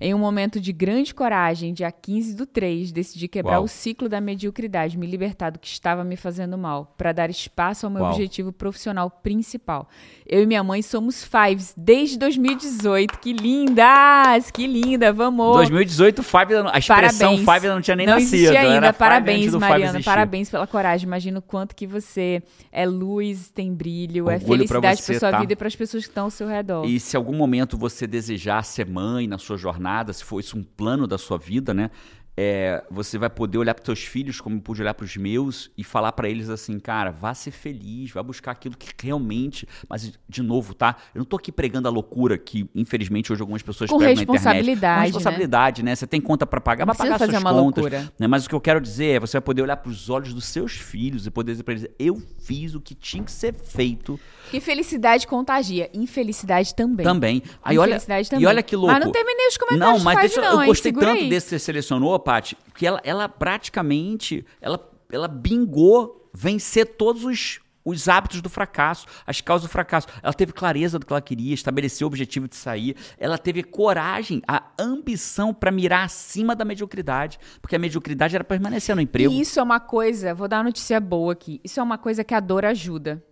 [0.00, 3.64] Em um momento de grande coragem, dia 15 do 3, decidi quebrar Uau.
[3.64, 7.86] o ciclo da mediocridade, me libertar do que estava me fazendo mal, para dar espaço
[7.86, 8.12] ao meu Uau.
[8.12, 9.88] objetivo profissional principal.
[10.26, 13.18] Eu e minha mãe somos fives desde 2018.
[13.18, 14.50] Que lindas!
[14.50, 15.12] Que linda!
[15.12, 15.56] Vamos!
[15.56, 17.40] 2018, Five, não- a expressão Parabéns.
[17.40, 18.34] Five ainda não tinha nem não nascido.
[18.34, 18.86] existia era ainda.
[18.88, 20.02] Five Parabéns, Mariana.
[20.02, 21.06] Parabéns pela coragem.
[21.06, 22.42] Imagino o quanto que você
[22.72, 25.40] é luz, tem brilho, é Orgulho pra felicidade para sua tá?
[25.40, 26.86] vida e para as pessoas que estão ao seu redor.
[26.86, 30.62] E se algum momento você desejar ser mãe na sua jornada, se for isso um
[30.62, 31.90] plano da sua vida, né?
[32.36, 35.70] É, você vai poder olhar para seus filhos como eu pude olhar para os meus
[35.78, 39.68] e falar para eles assim, cara, vá ser feliz, vá buscar aquilo que realmente.
[39.88, 40.96] Mas, de novo, tá?
[41.14, 44.22] Eu não tô aqui pregando a loucura que, infelizmente, hoje algumas pessoas Com pregam na
[44.22, 44.36] internet.
[44.42, 45.04] responsabilidade, Com né?
[45.06, 45.94] responsabilidade, né?
[45.94, 47.92] Você tem conta para pagar, vai pagar suas contas.
[48.18, 48.26] né?
[48.26, 50.44] Mas o que eu quero dizer é, você vai poder olhar para os olhos dos
[50.46, 54.18] seus filhos e poder dizer para eles, eu fiz o que tinha que ser feito
[54.50, 55.88] Que felicidade contagia.
[55.94, 57.04] Infelicidade também.
[57.04, 57.42] também.
[57.62, 58.46] Aí olha, Infelicidade e também.
[58.46, 58.92] olha que louco.
[58.92, 61.28] Mas não terminei os comentários Não, mas de deixa, não, eu gostei tanto aí.
[61.28, 67.60] desse que você selecionou, Paty, que ela, ela praticamente, ela, ela bingou vencer todos os,
[67.84, 70.08] os hábitos do fracasso, as causas do fracasso.
[70.22, 74.42] Ela teve clareza do que ela queria, estabeleceu o objetivo de sair, ela teve coragem,
[74.48, 79.32] a ambição para mirar acima da mediocridade, porque a mediocridade era permanecer no emprego.
[79.32, 81.60] E isso é uma coisa, vou dar uma notícia boa aqui.
[81.62, 83.22] Isso é uma coisa que a dor ajuda.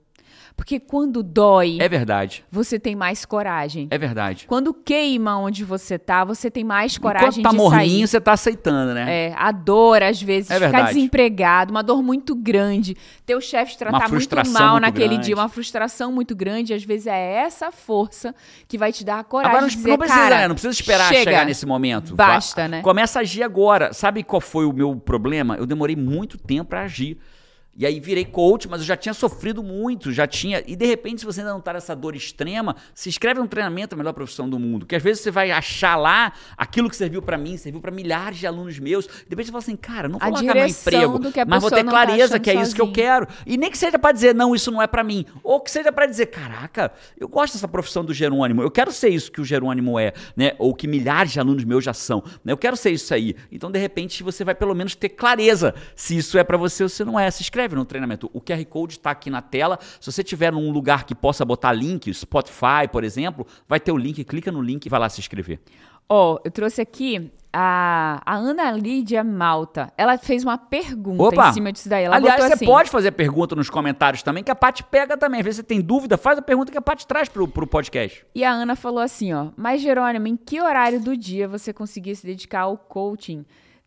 [0.57, 3.89] Porque quando dói, É verdade, você tem mais coragem.
[3.91, 4.45] é verdade.
[4.47, 8.09] Quando queima onde você tá, você tem mais coragem Enquanto tá de morninho, sair.
[8.09, 9.29] você tá aceitando, né?
[9.29, 12.97] É, a dor, às vezes, É ficar desempregado, uma dor muito grande,
[13.27, 15.25] teu chefe te tratar muito mal muito naquele grande.
[15.27, 18.35] dia, uma frustração muito grande, às vezes é essa força
[18.69, 20.49] que vai te dar a coragem Agora não, de dizer, não precisa, cara, né?
[20.49, 22.15] não precisa esperar chega, chegar nesse momento.
[22.15, 22.83] Basta, né?
[22.83, 23.93] Começa a agir agora.
[23.93, 25.57] Sabe qual foi o meu problema?
[25.57, 27.19] Eu demorei muito tempo pra agir.
[27.75, 30.63] E aí virei coach, mas eu já tinha sofrido muito, já tinha.
[30.67, 33.95] E de repente, se você ainda não tá nessa dor extrema, se inscreve num treinamento,
[33.95, 34.85] a melhor profissão do mundo.
[34.85, 38.39] Que às vezes você vai achar lá aquilo que serviu pra mim, serviu pra milhares
[38.39, 39.07] de alunos meus.
[39.07, 41.91] De repente você fala assim, cara, não vou largar meu emprego, mas vou ter tá
[41.91, 43.07] clareza achando que é isso que eu sozinho.
[43.07, 43.27] quero.
[43.47, 45.25] E nem que seja pra dizer, não, isso não é pra mim.
[45.43, 49.09] Ou que seja pra dizer, caraca, eu gosto dessa profissão do Jerônimo, eu quero ser
[49.09, 50.53] isso que o Jerônimo é, né?
[50.59, 52.53] Ou que milhares de alunos meus já são, né?
[52.53, 53.35] Eu quero ser isso aí.
[53.51, 56.89] Então, de repente, você vai pelo menos ter clareza se isso é pra você ou
[56.91, 57.31] se não é.
[57.31, 58.31] Se inscreve no treinamento.
[58.33, 59.79] O QR Code tá aqui na tela.
[60.01, 63.97] Se você tiver num lugar que possa botar link, Spotify, por exemplo, vai ter o
[63.97, 65.61] link, clica no link e vai lá se inscrever.
[66.09, 69.93] Ó, eu trouxe aqui a, a Ana Lídia Malta.
[69.97, 71.49] Ela fez uma pergunta Opa!
[71.49, 72.05] em cima disso daí.
[72.05, 75.41] Ela Aliás, você assim, pode fazer pergunta nos comentários também, que a Paty pega também.
[75.41, 78.27] Às vezes você tem dúvida, faz a pergunta que a Paty traz pro, pro podcast.
[78.35, 82.15] E a Ana falou assim, ó, mas Jerônimo, em que horário do dia você conseguia
[82.15, 83.45] se dedicar ao coaching,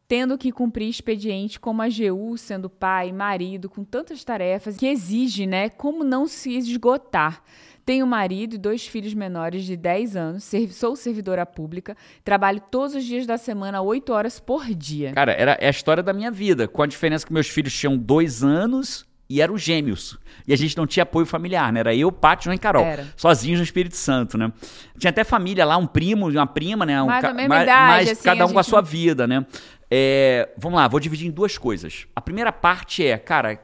[0.08, 5.46] tendo que cumprir expediente como a GU, sendo pai, marido, com tantas tarefas que exige,
[5.46, 7.42] né, como não se esgotar?
[7.86, 13.06] Tenho marido e dois filhos menores de 10 anos, sou servidora pública, trabalho todos os
[13.06, 15.12] dias da semana, 8 horas por dia.
[15.14, 17.96] Cara, era é a história da minha vida, com a diferença que meus filhos tinham
[17.96, 20.18] dois anos e eram gêmeos.
[20.48, 21.80] E a gente não tinha apoio familiar, né?
[21.80, 22.84] Era eu, Paty, João e Carol.
[22.86, 23.08] Era.
[23.16, 24.52] Sozinhos no Espírito Santo, né?
[24.98, 27.02] Tinha até família lá, um primo uma prima, né?
[27.02, 29.26] Um Mas ca- da mesma mas, idade, mas assim, cada um com a sua vida,
[29.26, 29.46] né?
[29.90, 32.08] É, vamos lá, vou dividir em duas coisas.
[32.16, 33.60] A primeira parte é, cara,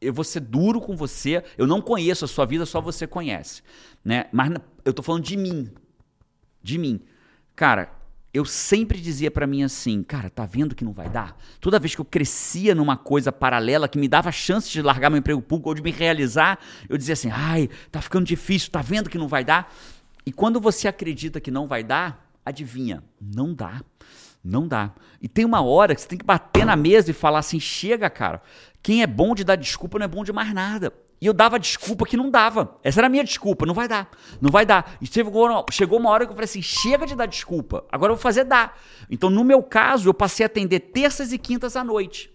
[0.00, 3.62] eu vou ser duro com você, eu não conheço a sua vida, só você conhece,
[4.04, 4.26] né?
[4.32, 4.52] Mas
[4.84, 5.70] eu tô falando de mim.
[6.62, 7.00] De mim.
[7.54, 7.90] Cara,
[8.32, 11.36] eu sempre dizia para mim assim, cara, tá vendo que não vai dar?
[11.60, 15.18] Toda vez que eu crescia numa coisa paralela que me dava chance de largar meu
[15.18, 19.08] emprego público ou de me realizar, eu dizia assim, ai, tá ficando difícil, tá vendo
[19.08, 19.72] que não vai dar?
[20.26, 23.80] E quando você acredita que não vai dar, adivinha, não dá.
[24.44, 24.92] Não dá.
[25.22, 28.10] E tem uma hora que você tem que bater na mesa e falar assim: chega,
[28.10, 28.42] cara.
[28.82, 30.92] Quem é bom de dar desculpa não é bom de mais nada.
[31.18, 32.76] E eu dava desculpa que não dava.
[32.82, 33.64] Essa era a minha desculpa.
[33.64, 34.10] Não vai dar.
[34.42, 34.98] Não vai dar.
[35.00, 37.86] E chegou, chegou uma hora que eu falei assim: chega de dar desculpa.
[37.90, 38.78] Agora eu vou fazer dar.
[39.10, 42.33] Então, no meu caso, eu passei a atender terças e quintas à noite.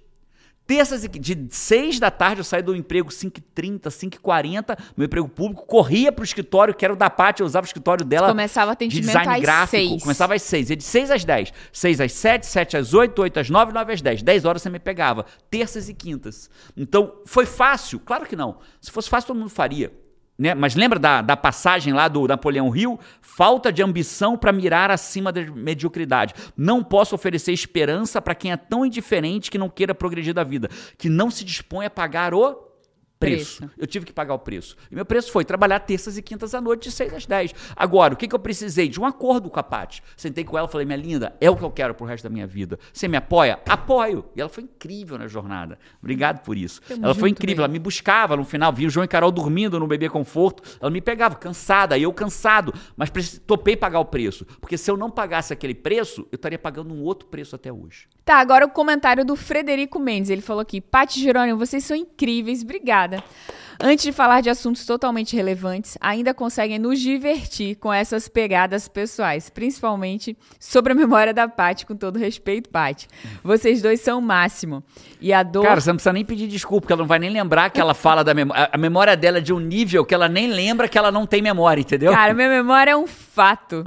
[0.70, 6.12] Terças de 6 da tarde eu saí do emprego 5h30, 5h40, meu emprego público, corria
[6.12, 8.28] pro escritório, que era o da Paty, eu usava o escritório dela.
[8.28, 9.90] Começava atendimento de design às gráfico.
[9.90, 10.04] 6.
[10.04, 11.54] Começava às 6, ia de 6 às 10.
[11.74, 14.22] 6 às 7, 7 às 8, 8 às 9, 9 às 10.
[14.22, 15.26] 10 horas você me pegava.
[15.50, 16.52] Terças e quintas.
[16.78, 18.00] Então, foi fácil?
[18.00, 18.60] Claro que não.
[18.80, 19.92] Se fosse fácil, todo mundo faria.
[20.40, 20.56] Né?
[20.56, 22.98] Mas lembra da, da passagem lá do Napoleão Hill?
[23.22, 26.34] Falta de ambição para mirar acima da mediocridade.
[26.56, 30.70] Não posso oferecer esperança para quem é tão indiferente que não queira progredir da vida,
[30.98, 32.69] que não se dispõe a pagar o
[33.20, 33.58] preço.
[33.58, 33.74] preço.
[33.78, 34.78] Eu tive que pagar o preço.
[34.90, 37.54] E meu preço foi trabalhar terças e quintas à noite, de 6 às 10.
[37.76, 38.88] Agora, o que, que eu precisei?
[38.88, 40.02] De um acordo com a Paty.
[40.16, 42.30] Sentei com ela e falei, minha linda, é o que eu quero pro resto da
[42.30, 42.80] minha vida.
[42.94, 43.60] Você me apoia?
[43.68, 44.26] Apoio.
[44.36, 45.78] E ela foi incrível na jornada.
[46.02, 46.82] Obrigado por isso.
[46.88, 47.58] Tamo ela foi incrível.
[47.58, 47.66] Bem.
[47.66, 50.64] Ela me buscava no final, via o João e Carol dormindo no bebê conforto.
[50.80, 52.74] Ela me pegava cansada, e eu cansado.
[52.96, 53.10] Mas
[53.46, 54.46] topei pagar o preço.
[54.60, 58.08] Porque se eu não pagasse aquele preço, eu estaria pagando um outro preço até hoje.
[58.30, 60.30] Tá, agora o comentário do Frederico Mendes.
[60.30, 62.62] Ele falou aqui, Paty Jerônimo, vocês são incríveis.
[62.62, 63.24] Obrigada obrigada.
[63.82, 69.50] Antes de falar de assuntos totalmente relevantes, ainda conseguem nos divertir com essas pegadas pessoais,
[69.50, 73.08] principalmente sobre a memória da Paty, com todo respeito, Paty.
[73.42, 74.84] Vocês dois são o máximo.
[75.22, 75.64] E a dor.
[75.64, 77.94] Cara, você não precisa nem pedir desculpa, porque ela não vai nem lembrar que ela
[77.94, 78.70] fala da memória.
[78.70, 81.42] A memória dela é de um nível que ela nem lembra que ela não tem
[81.42, 82.12] memória, entendeu?
[82.12, 83.86] Cara, minha memória é um fato.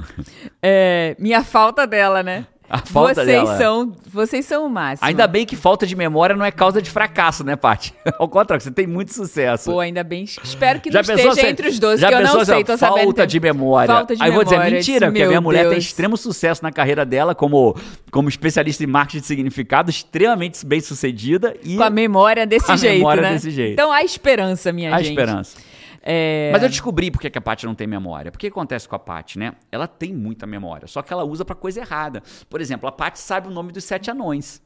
[0.59, 2.47] É, minha falta dela, né?
[2.73, 3.55] A falta vocês dela.
[3.55, 5.07] São, vocês são o máximo.
[5.07, 7.93] Ainda bem que falta de memória não é causa de fracasso, né, Paty?
[8.17, 9.69] Ao contrário, você tem muito sucesso.
[9.69, 10.23] Pô, ainda bem.
[10.23, 12.97] Espero que já não esteja se, entre os dois, que eu não sei, tô falta
[12.97, 13.27] sabendo.
[13.27, 13.93] De memória.
[13.93, 14.49] Falta de Aí memória.
[14.49, 15.73] vou dizer, mentira, porque a minha mulher Deus.
[15.73, 17.77] tem extremo sucesso na carreira dela como,
[18.09, 21.55] como especialista em marketing de significado, extremamente bem sucedida.
[21.63, 23.33] E com a memória desse a jeito, memória né?
[23.33, 23.73] desse jeito.
[23.73, 24.99] Então há esperança, minha gente.
[24.99, 25.72] Há esperança.
[26.03, 26.49] É...
[26.51, 28.29] Mas eu descobri por que a Paty não tem memória.
[28.29, 29.53] O que acontece com a Paty, né?
[29.71, 32.21] Ela tem muita memória, só que ela usa para coisa errada.
[32.49, 34.61] Por exemplo, a Paty sabe o nome dos sete anões.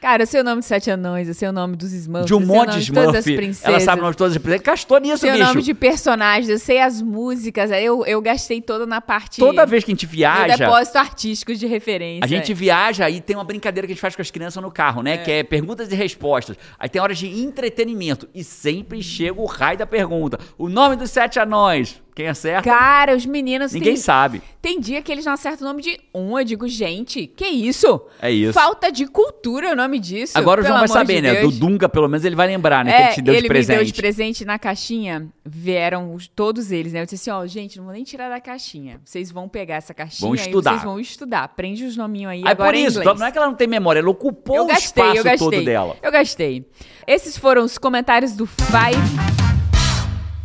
[0.00, 2.26] Cara, eu sei o nome de Sete Anões, eu sei o nome dos Smurfs.
[2.26, 3.60] De um monte de Smurf.
[3.62, 4.62] Ela sabe o nome de todas as princesas.
[4.62, 5.42] Gastou nisso, sei bicho.
[5.42, 7.70] o nome de personagens, eu sei as músicas.
[7.70, 9.38] Eu, eu gastei toda na parte...
[9.38, 10.56] Toda vez que a gente viaja...
[10.56, 12.24] Depósito artístico de referência.
[12.24, 14.70] A gente viaja e tem uma brincadeira que a gente faz com as crianças no
[14.70, 15.14] carro, né?
[15.14, 15.18] É.
[15.18, 16.56] Que é perguntas e respostas.
[16.78, 18.28] Aí tem horas de entretenimento.
[18.34, 20.38] E sempre chega o raio da pergunta.
[20.56, 22.00] O nome dos Sete Anões.
[22.14, 22.68] Quem acerta?
[22.68, 23.72] Cara, os meninos.
[23.72, 24.42] Ninguém tem, sabe.
[24.60, 26.38] Tem dia que eles não acertam o nome de um.
[26.38, 28.00] Eu digo, gente, que isso?
[28.20, 28.52] É isso.
[28.52, 30.36] Falta de cultura é o nome disso.
[30.36, 31.40] Agora o João vai saber, de né?
[31.40, 32.90] Do Dunga, pelo menos, ele vai lembrar, né?
[32.90, 33.78] É, que ele te deu ele de presente.
[33.78, 35.28] me deu de presente na caixinha.
[35.44, 37.00] Vieram os, todos eles, né?
[37.00, 39.00] Eu disse assim: ó, gente, não vou nem tirar da caixinha.
[39.04, 40.70] Vocês vão pegar essa caixinha vão estudar.
[40.70, 41.48] e vocês vão estudar.
[41.48, 42.42] Prende os nominhos aí.
[42.44, 44.66] Aí agora por isso, não é que ela não tem memória, ela ocupou eu o
[44.66, 45.96] gastei, espaço eu gastei, todo dela.
[46.02, 46.66] Eu gastei.
[47.06, 49.39] Esses foram os comentários do Five.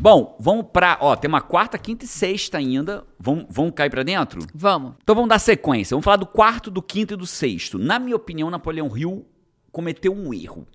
[0.05, 0.99] Bom, vamos pra.
[1.01, 3.03] Ó, tem uma quarta, quinta e sexta ainda.
[3.17, 4.39] Vamos, vamos cair pra dentro?
[4.53, 4.93] Vamos.
[5.01, 5.95] Então vamos dar sequência.
[5.95, 7.79] Vamos falar do quarto, do quinto e do sexto.
[7.79, 9.25] Na minha opinião, Napoleão Hill
[9.71, 10.67] cometeu um erro.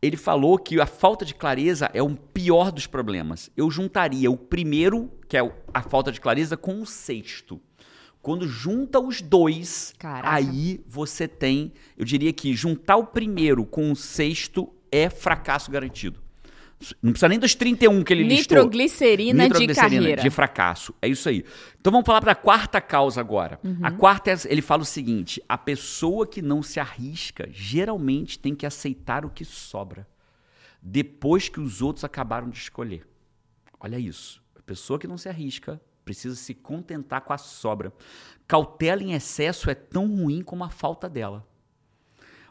[0.00, 3.50] Ele falou que a falta de clareza é o pior dos problemas.
[3.56, 5.40] Eu juntaria o primeiro, que é
[5.74, 7.60] a falta de clareza, com o sexto.
[8.22, 10.32] Quando junta os dois, Caraca.
[10.32, 11.72] aí você tem.
[11.96, 16.27] Eu diria que juntar o primeiro com o sexto é fracasso garantido.
[17.02, 19.60] Não precisa nem dos 31 que ele Nitroglicerina, listou.
[19.60, 20.22] Nitroglicerina de carreira.
[20.22, 20.94] de fracasso.
[21.02, 21.44] É isso aí.
[21.80, 23.58] Então vamos falar para a quarta causa agora.
[23.64, 23.80] Uhum.
[23.82, 28.64] A quarta, ele fala o seguinte: a pessoa que não se arrisca geralmente tem que
[28.64, 30.06] aceitar o que sobra
[30.80, 33.06] depois que os outros acabaram de escolher.
[33.80, 34.42] Olha isso.
[34.56, 37.92] A pessoa que não se arrisca precisa se contentar com a sobra.
[38.46, 41.46] Cautela em excesso é tão ruim como a falta dela.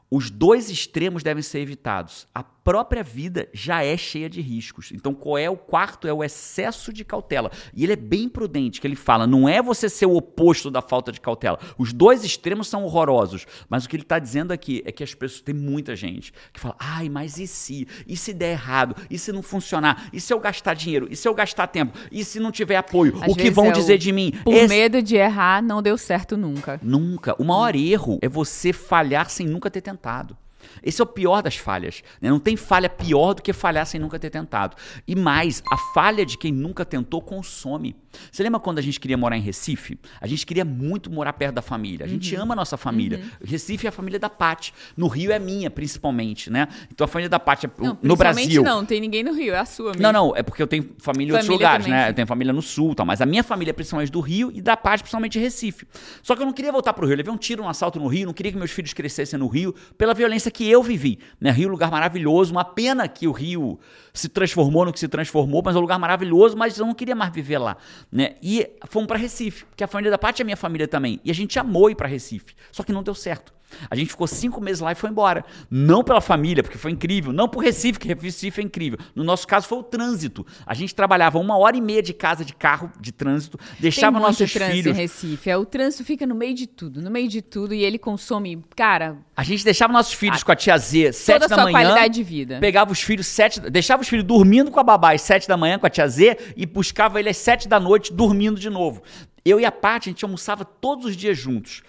[0.09, 2.27] Os dois extremos devem ser evitados.
[2.33, 4.91] A própria vida já é cheia de riscos.
[4.91, 6.05] Então, qual é o quarto?
[6.05, 7.49] É o excesso de cautela.
[7.73, 10.81] E ele é bem prudente, que ele fala: não é você ser o oposto da
[10.81, 11.57] falta de cautela.
[11.77, 13.45] Os dois extremos são horrorosos.
[13.69, 15.39] Mas o que ele está dizendo aqui é que as pessoas.
[15.39, 17.87] Tem muita gente que fala: ai, mas e se?
[18.05, 18.95] E se der errado?
[19.09, 20.09] E se não funcionar?
[20.11, 21.07] E se eu gastar dinheiro?
[21.09, 21.97] E se eu gastar tempo?
[22.11, 23.17] E se não tiver apoio?
[23.21, 24.33] Às o que vão é dizer o- de mim?
[24.43, 26.81] Por Esse- medo de errar, não deu certo nunca.
[26.83, 27.33] Nunca.
[27.39, 30.35] O maior erro é você falhar sem nunca ter tentado.
[30.83, 32.01] Esse é o pior das falhas.
[32.21, 32.29] Né?
[32.29, 34.75] Não tem falha pior do que falhar sem nunca ter tentado.
[35.07, 37.95] E mais, a falha de quem nunca tentou consome.
[38.31, 39.99] Você lembra quando a gente queria morar em Recife?
[40.19, 42.05] A gente queria muito morar perto da família.
[42.05, 42.43] A gente uhum.
[42.43, 43.19] ama a nossa família.
[43.19, 43.47] Uhum.
[43.47, 44.73] Recife é a família da Pati.
[44.95, 46.67] No Rio é minha, principalmente, né?
[46.91, 48.63] Então a família da Pati é não, no Brasil.
[48.63, 50.01] Não, tem ninguém no Rio, é a sua mesmo.
[50.01, 51.99] Não, não, é porque eu tenho família em outros lugares, também.
[51.99, 52.09] né?
[52.09, 54.61] Eu tenho família no sul, tal, mas a minha família é principalmente do Rio e
[54.61, 55.87] da Pati, principalmente de Recife.
[56.23, 57.13] Só que eu não queria voltar pro Rio.
[57.13, 59.47] Eu levei um tiro, um assalto no Rio, não queria que meus filhos crescessem no
[59.47, 61.19] Rio pela violência que eu vivi.
[61.39, 61.51] Né?
[61.51, 63.79] Rio é um lugar maravilhoso, uma pena que o Rio
[64.13, 67.15] se transformou no que se transformou, mas é um lugar maravilhoso, mas eu não queria
[67.15, 67.77] mais viver lá,
[68.11, 68.35] né?
[68.41, 71.33] E fomos para Recife, porque a família da parte é minha família também, e a
[71.35, 73.56] gente amou ir para Recife, só que não deu certo.
[73.89, 75.43] A gente ficou cinco meses lá e foi embora.
[75.69, 77.33] Não pela família, porque foi incrível.
[77.33, 78.97] Não por Recife, que Recife é incrível.
[79.15, 80.45] No nosso caso foi o trânsito.
[80.65, 84.25] A gente trabalhava uma hora e meia de casa de carro, de trânsito, deixava Tem
[84.27, 84.97] nossos trânsito filhos.
[84.97, 85.49] em Recife.
[85.49, 88.63] É, o trânsito fica no meio de tudo, no meio de tudo, e ele consome,
[88.75, 89.17] cara.
[89.35, 90.45] A gente deixava nossos filhos a...
[90.45, 91.71] com a tia Z sete da manhã.
[91.71, 92.59] qualidade de vida.
[92.59, 95.77] Pegava os filhos sete, deixava os filhos dormindo com a babá às sete da manhã
[95.77, 99.01] com a tia Z e buscava ele às sete da noite dormindo de novo.
[99.45, 101.81] Eu e a Paty, a gente almoçava todos os dias juntos.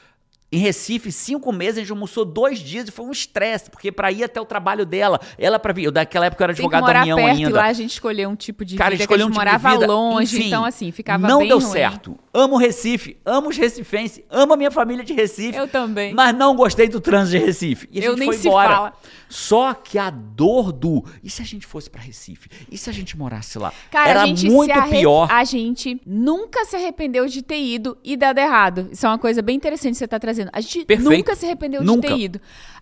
[0.51, 4.11] Em Recife, cinco meses, a gente almoçou dois dias e foi um estresse, porque para
[4.11, 5.85] ir até o trabalho dela, ela para vir.
[5.85, 7.51] Eu, daquela época eu era advogado da União perto, ainda.
[7.51, 9.39] E lá a gente escolheu um tipo de Cara, vida escolheu que a gente um
[9.39, 9.93] morava tipo de vida.
[9.93, 11.71] longe, Enfim, então assim, ficava não bem deu ruim.
[11.71, 12.19] certo.
[12.33, 15.59] Amo Recife, amo os recifenses, amo a minha família de Recife.
[15.59, 16.15] Eu também.
[16.15, 17.89] Mas não gostei do trânsito de Recife.
[17.93, 18.69] E a eu gente nem foi se embora.
[18.75, 18.93] fala.
[19.29, 21.05] Só que a dor do.
[21.23, 22.49] E se a gente fosse para Recife?
[22.71, 23.71] E se a gente morasse lá?
[23.91, 25.01] Cara, Era a muito arre...
[25.01, 25.29] pior.
[25.31, 28.89] A gente nunca se arrependeu de ter ido e dado errado.
[28.91, 30.38] Isso é uma coisa bem interessante que você tá trazendo.
[30.53, 31.11] A gente Perfeito.
[31.11, 32.09] nunca se arrependeu Nunca.
[32.09, 32.41] de ter ido.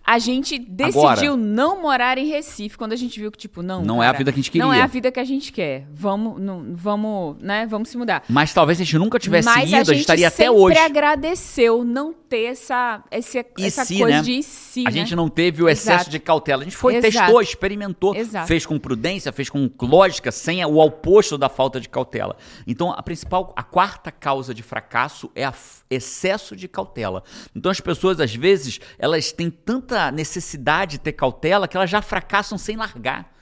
[0.09, 3.83] A gente decidiu Agora- não morar em Recife quando a gente viu que, tipo, não.
[3.83, 4.83] Não é a cara, vida que a gente Não é queria.
[4.85, 5.85] a vida que a gente quer.
[5.93, 7.65] Vamos, não, vamos, né?
[7.67, 8.23] Vamos se mudar.
[8.29, 10.45] Mas talvez se a gente nunca tivesse Mas ido, a a gente gente estaria até
[10.45, 10.77] sempre hoje.
[10.77, 14.21] agradeceu não ter essa, essa, E essa se, coisa né?
[14.23, 14.91] de si, A né?
[14.91, 16.09] gente não teve o excesso Exato.
[16.09, 16.61] de cautela.
[16.61, 17.13] A gente foi, Exato.
[17.25, 18.47] testou, experimentou, Exato.
[18.47, 22.37] fez com prudência, fez com lógica, sem o oposto da falta de cautela.
[22.65, 27.23] Então, a principal, a quarta causa de fracasso é f- excesso de cautela.
[27.55, 32.01] Então, as pessoas, às vezes, elas têm tanta necessidade de ter cautela que elas já
[32.01, 33.33] fracassam sem largar.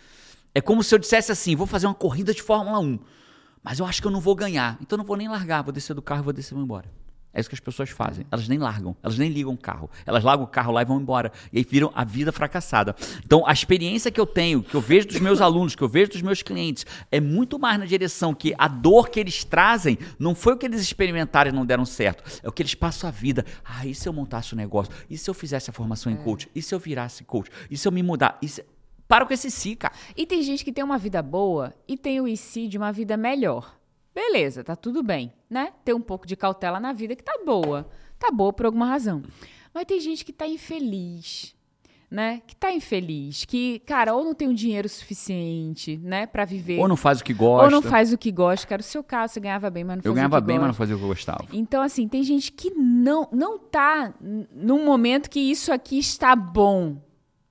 [0.54, 3.00] É como se eu dissesse assim: vou fazer uma corrida de Fórmula 1,
[3.62, 4.78] mas eu acho que eu não vou ganhar.
[4.82, 6.90] Então, não vou nem largar, vou descer do carro e vou descer e vou embora.
[7.36, 8.26] É isso que as pessoas fazem.
[8.32, 9.90] Elas nem largam, elas nem ligam o carro.
[10.06, 11.34] Elas largam o carro lá e vão embora.
[11.52, 12.96] E aí viram a vida fracassada.
[13.26, 16.12] Então, a experiência que eu tenho, que eu vejo dos meus alunos, que eu vejo
[16.12, 20.34] dos meus clientes, é muito mais na direção que a dor que eles trazem não
[20.34, 22.24] foi o que eles experimentaram e não deram certo.
[22.42, 23.46] É o que eles passam a vida.
[23.66, 24.94] Ah, e se eu montasse um negócio?
[25.10, 26.50] E se eu fizesse a formação em coach?
[26.56, 27.52] E se eu virasse coach?
[27.70, 28.38] E se eu me mudar?
[28.42, 28.64] E se...
[29.10, 29.94] Para com esse si, cara.
[30.16, 33.18] E tem gente que tem uma vida boa e tem o IC de uma vida
[33.18, 33.76] melhor.
[34.16, 35.74] Beleza, tá tudo bem, né?
[35.84, 37.86] Ter um pouco de cautela na vida que tá boa.
[38.18, 39.22] Tá boa por alguma razão.
[39.74, 41.54] Mas tem gente que tá infeliz,
[42.10, 42.42] né?
[42.48, 46.80] Que tá infeliz, que, cara, ou não tem um dinheiro suficiente, né, Pra viver.
[46.80, 47.66] Ou não faz o que gosta.
[47.66, 48.66] Ou não faz o que gosta.
[48.66, 50.56] Cara, o seu caso, você ganhava bem, mas não Eu fazia ganhava o que bem,
[50.56, 50.78] mas não gosta.
[50.78, 51.46] fazia o que eu gostava.
[51.52, 56.96] Então, assim, tem gente que não, não tá num momento que isso aqui está bom.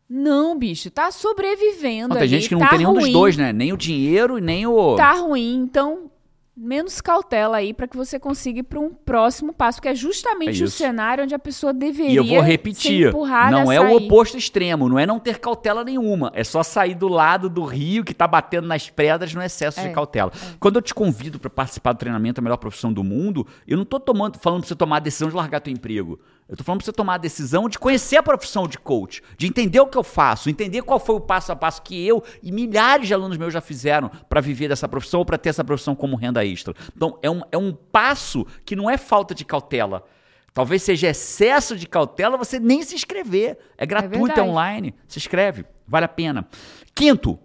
[0.08, 3.12] Não, bicho, tá sobrevivendo Não, tem ali, gente que não tá tem nenhum dos ruim,
[3.12, 3.52] dois, né?
[3.52, 4.96] Nem o dinheiro e nem o.
[4.96, 6.10] Tá ruim, então
[6.57, 10.62] menos cautela aí para que você consiga ir para um próximo passo, que é justamente
[10.62, 13.96] É o cenário onde a pessoa deveria E eu vou repetir, não é o sair.
[14.07, 18.05] oposto extremo, não é não ter cautela nenhuma, é só sair do lado do rio
[18.05, 20.30] que tá batendo nas pedras no excesso É, de cautela.
[20.61, 23.84] Quando eu te convido para participar do treinamento A Melhor Profissão do Mundo, eu não
[23.84, 26.20] tô tomando, falando para você tomar a decisão de largar teu emprego.
[26.47, 29.47] Eu tô falando para você tomar a decisão de conhecer a profissão de coach, de
[29.47, 32.53] entender o que eu faço, entender qual foi o passo a passo que eu e
[32.53, 35.95] milhares de alunos meus já fizeram para viver dessa profissão ou para ter essa profissão
[35.95, 36.74] como renda extra.
[36.95, 40.05] Então, é um, é um passo que não é falta de cautela.
[40.53, 43.59] Talvez seja excesso de cautela você nem se inscrever.
[43.76, 44.49] É gratuito, é, verdade.
[44.49, 44.95] online.
[45.09, 46.47] Se inscreve, vale a pena.
[46.95, 47.38] Quinto,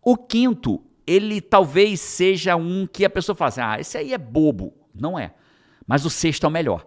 [0.00, 4.18] o quinto, ele talvez seja um que a pessoa fala assim: ah, esse aí é
[4.18, 4.74] bobo.
[4.94, 5.34] Não é.
[5.86, 6.86] Mas o sexto é o melhor.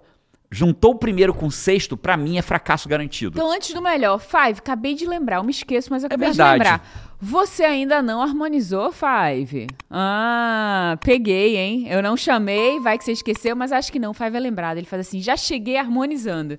[0.56, 3.38] Juntou o primeiro com o sexto, pra mim é fracasso garantido.
[3.38, 6.38] Então, antes do melhor, Five, acabei de lembrar, eu me esqueço, mas eu acabei de
[6.38, 6.54] verdade.
[6.54, 7.16] lembrar.
[7.20, 9.68] Você ainda não harmonizou, Five?
[9.92, 11.88] Ah, peguei, hein?
[11.90, 14.14] Eu não chamei, vai que você esqueceu, mas acho que não.
[14.14, 14.78] Five é lembrado.
[14.78, 16.58] Ele faz assim: já cheguei harmonizando.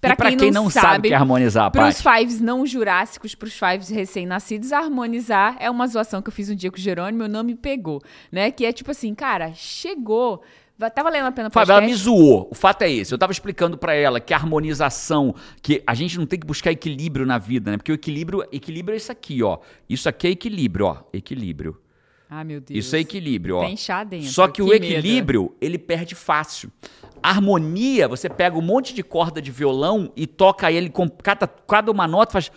[0.00, 3.34] Pra e pra quem, não sabe, o que é harmonizar, Para os fives não jurássicos,
[3.34, 6.80] para os fives recém-nascidos, harmonizar é uma zoação que eu fiz um dia com o
[6.80, 8.50] Jerônimo, meu nome pegou, né?
[8.52, 10.40] Que é tipo assim, cara, chegou,
[10.88, 12.48] tá valendo a pena Fábio, ela me zoou.
[12.50, 13.12] O fato é esse.
[13.12, 16.70] Eu tava explicando pra ela que a harmonização, que a gente não tem que buscar
[16.70, 17.76] equilíbrio na vida, né?
[17.76, 19.58] Porque o equilíbrio, equilíbrio é isso aqui, ó.
[19.88, 20.98] Isso aqui é equilíbrio, ó.
[21.12, 21.76] Equilíbrio.
[22.30, 22.78] Ah, meu Deus.
[22.78, 23.60] Isso é equilíbrio, ó.
[23.60, 24.84] Tem chá dentro, Só que, o que medo.
[24.84, 26.70] equilíbrio, ele perde fácil.
[27.22, 31.90] Harmonia, você pega um monte de corda de violão e toca ele com cada, cada
[31.90, 32.50] uma nota faz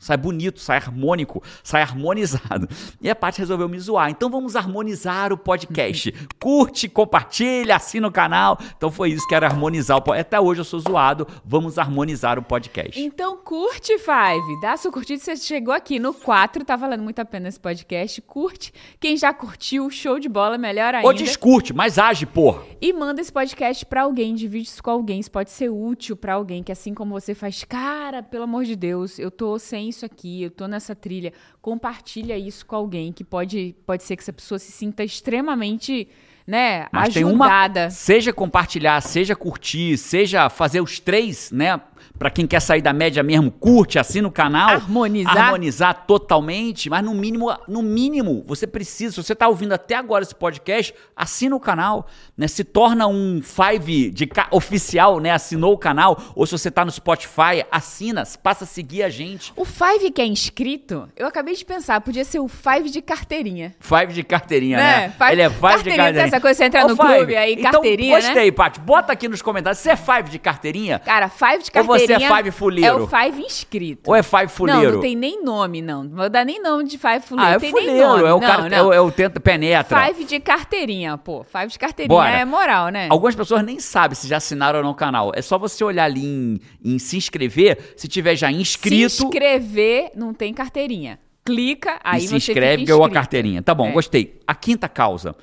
[0.00, 2.68] sai bonito, sai harmônico, sai harmonizado.
[3.00, 4.10] E a Paty resolveu me zoar.
[4.10, 6.12] Então vamos harmonizar o podcast.
[6.40, 8.58] Curte, compartilha, assina o canal.
[8.76, 10.26] Então foi isso que era harmonizar o podcast.
[10.26, 11.26] Até hoje eu sou zoado.
[11.44, 13.00] Vamos harmonizar o podcast.
[13.00, 14.60] Então curte, Five.
[14.60, 15.20] Dá sua curtida.
[15.20, 18.20] Você chegou aqui no 4, tá valendo muito a pena esse podcast.
[18.22, 18.69] Curte.
[18.98, 21.06] Quem já curtiu, show de bola, melhor ainda.
[21.06, 22.62] Ou descurte, mas age, porra.
[22.80, 25.20] E manda esse podcast pra alguém, divide isso com alguém.
[25.20, 28.76] Isso pode ser útil pra alguém que assim como você faz, cara, pelo amor de
[28.76, 31.32] Deus, eu tô sem isso aqui, eu tô nessa trilha.
[31.60, 36.08] Compartilha isso com alguém que pode, pode ser que essa pessoa se sinta extremamente,
[36.46, 37.80] né, Mas tem ajudada.
[37.84, 41.80] uma, seja compartilhar, seja curtir, seja fazer os três, né?
[42.18, 44.68] Pra quem quer sair da média mesmo, curte, assina o canal.
[44.70, 45.38] Harmonizar.
[45.38, 50.22] Harmonizar totalmente, mas no mínimo, no mínimo, você precisa, se você tá ouvindo até agora
[50.22, 52.46] esse podcast, assina o canal, né?
[52.46, 55.30] Se torna um Five de oficial, né?
[55.30, 59.52] Assinou o canal, ou se você tá no Spotify, assina, passa a seguir a gente.
[59.56, 63.74] O Five que é inscrito, eu acabei de pensar, podia ser o Five de carteirinha.
[63.80, 64.82] Five de carteirinha, Né?
[65.06, 65.14] né?
[65.16, 67.52] Five- Ele é Five de carteirinha, essa coisa, você entra Ô, no Five, clube, aí
[67.54, 68.24] então, carteirinha, né?
[68.26, 68.80] Gostei, Paty.
[68.80, 69.78] Bota aqui nos comentários.
[69.78, 70.98] Você é Five de carteirinha?
[70.98, 72.98] Cara, Five de Ou você é carteirinha Five fuleiro?
[72.98, 74.10] é o Five inscrito.
[74.10, 74.82] Ou é Five fuleiro?
[74.82, 76.04] Não, não tem nem nome, não.
[76.04, 77.50] Não vou dar nem nome de Five fuleiro.
[77.52, 78.08] Ah, é tem nem fuleiro.
[78.08, 78.20] nome.
[78.24, 78.76] É o não, cara não.
[78.76, 80.06] é o, é o tenta penetra.
[80.06, 81.44] Five de carteirinha, pô.
[81.44, 82.30] Five de carteirinha Bora.
[82.30, 83.06] é moral, né?
[83.10, 85.32] Algumas pessoas nem sabem se já assinaram ou não o canal.
[85.34, 87.94] É só você olhar ali em, em se inscrever.
[87.96, 91.18] Se tiver já inscrito, Se inscrever, não tem carteirinha.
[91.44, 93.62] Clica, aí e se inscreve, ganhou a carteirinha.
[93.62, 93.92] Tá bom, É.
[93.92, 94.40] gostei.
[94.46, 95.34] A quinta causa.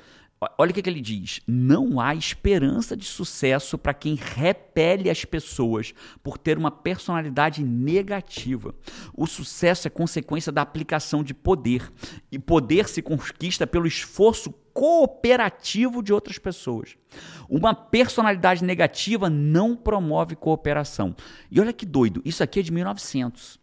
[0.56, 1.40] Olha o que, que ele diz.
[1.46, 8.72] Não há esperança de sucesso para quem repele as pessoas por ter uma personalidade negativa.
[9.12, 11.92] O sucesso é consequência da aplicação de poder.
[12.30, 16.96] E poder se conquista pelo esforço cooperativo de outras pessoas.
[17.48, 21.16] Uma personalidade negativa não promove cooperação.
[21.50, 23.58] E olha que doido, isso aqui é de 1900.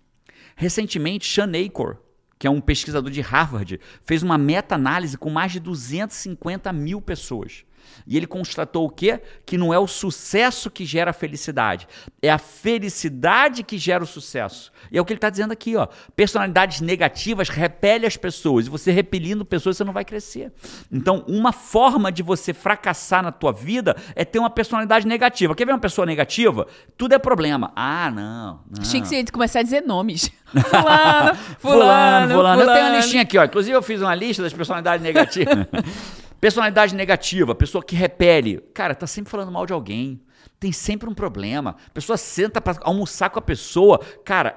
[0.58, 1.98] Recentemente, Sean Acor,
[2.38, 7.66] que é um pesquisador de Harvard, fez uma meta-análise com mais de 250 mil pessoas.
[8.06, 9.22] E ele constatou o quê?
[9.46, 11.88] Que não é o sucesso que gera a felicidade,
[12.22, 14.72] é a felicidade que gera o sucesso.
[14.92, 15.88] E é o que ele está dizendo aqui, ó.
[16.16, 20.52] Personalidades negativas repelem as pessoas, e você repelindo pessoas, você não vai crescer.
[20.92, 25.56] Então, uma forma de você fracassar na tua vida é ter uma personalidade negativa.
[25.56, 26.68] Quer ver uma pessoa negativa?
[26.98, 27.72] Tudo é problema.
[27.76, 28.62] Ah, não.
[28.70, 28.82] não.
[28.82, 30.32] Achei que ia começar a dizer nomes.
[30.56, 32.62] Fulano, fulano, fulano.
[32.62, 33.44] Eu tenho uma listinha aqui, ó.
[33.44, 35.56] Inclusive, eu fiz uma lista das personalidades negativas.
[36.46, 38.60] personalidade negativa, pessoa que repele.
[38.72, 40.22] Cara, tá sempre falando mal de alguém.
[40.60, 41.76] Tem sempre um problema.
[41.88, 43.98] A pessoa senta pra almoçar com a pessoa.
[44.24, 44.56] Cara,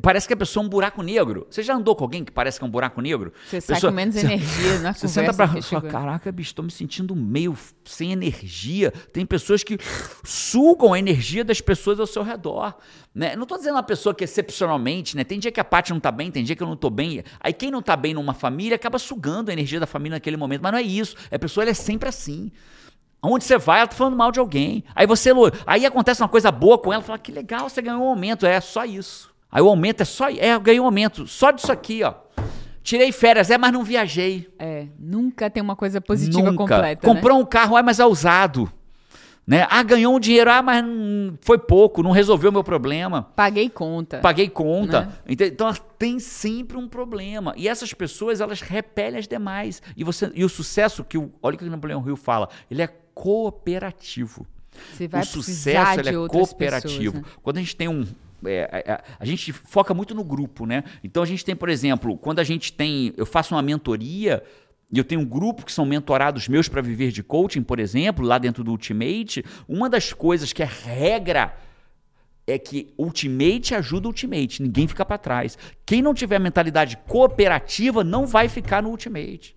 [0.00, 1.46] parece que a pessoa é um buraco negro.
[1.50, 3.32] Você já andou com alguém que parece que é um buraco negro?
[3.48, 6.54] Você sai Pessoa- com menos você- energia na Você senta pra que fala, caraca, bicho,
[6.54, 8.92] tô me sentindo meio sem energia.
[9.12, 9.78] Tem pessoas que
[10.24, 12.74] sugam a energia das pessoas ao seu redor.
[13.14, 13.34] Né?
[13.34, 15.24] Não tô dizendo uma pessoa que excepcionalmente, né?
[15.24, 17.24] Tem dia que a Paty não tá bem, tem dia que eu não tô bem.
[17.40, 20.62] Aí quem não tá bem numa família acaba sugando a energia da família naquele momento.
[20.62, 21.16] Mas não é isso.
[21.30, 22.52] A pessoa é sempre assim.
[23.22, 24.82] Aonde você vai, ela tá falando mal de alguém.
[24.94, 25.30] Aí você.
[25.66, 28.46] Aí acontece uma coisa boa com ela, fala, que legal, você ganhou um aumento.
[28.46, 29.29] É só isso.
[29.50, 30.28] Aí o aumento é só.
[30.28, 31.26] É, eu ganhei um aumento.
[31.26, 32.14] Só disso aqui, ó.
[32.82, 34.48] Tirei férias, é, mas não viajei.
[34.58, 36.56] É, nunca tem uma coisa positiva Nunca.
[36.56, 37.06] completa.
[37.06, 37.14] né?
[37.14, 38.72] Comprou um carro, ah, mas é usado.
[39.46, 39.66] Né?
[39.68, 40.84] Ah, ganhou um dinheiro, ah, mas
[41.40, 43.24] foi pouco, não resolveu o meu problema.
[43.34, 44.18] Paguei conta.
[44.18, 45.02] Paguei conta.
[45.02, 45.12] Né?
[45.28, 47.52] Então, ela tem sempre um problema.
[47.56, 49.82] E essas pessoas, elas repelem as demais.
[49.96, 52.80] E, você, e o sucesso, que o, olha o que o Napoleão Hill fala, ele
[52.80, 54.46] é cooperativo.
[54.92, 57.12] Você vai o sucesso ele é cooperativo.
[57.12, 57.40] pessoas, né?
[57.42, 58.06] Quando a gente tem um.
[58.44, 60.84] É, a, a- a gente foca muito no grupo, né?
[61.04, 63.12] Então a gente tem, por exemplo, quando a gente tem.
[63.16, 64.42] Eu faço uma mentoria.
[64.92, 68.26] E eu tenho um grupo que são mentorados meus para viver de coaching, por exemplo,
[68.26, 69.44] lá dentro do Ultimate.
[69.68, 71.54] Uma das coisas que é regra
[72.44, 75.56] é que Ultimate ajuda Ultimate, ninguém fica para trás.
[75.86, 79.54] Quem não tiver mentalidade cooperativa não vai ficar no Ultimate.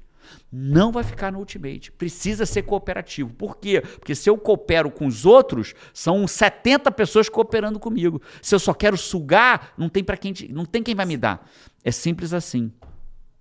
[0.51, 1.91] Não vai ficar no Ultimate.
[1.91, 3.33] Precisa ser cooperativo.
[3.33, 3.81] Por quê?
[3.81, 8.21] Porque se eu coopero com os outros, são 70 pessoas cooperando comigo.
[8.41, 11.47] Se eu só quero sugar, não tem para quem, não tem quem vai me dar.
[11.83, 12.71] É simples assim.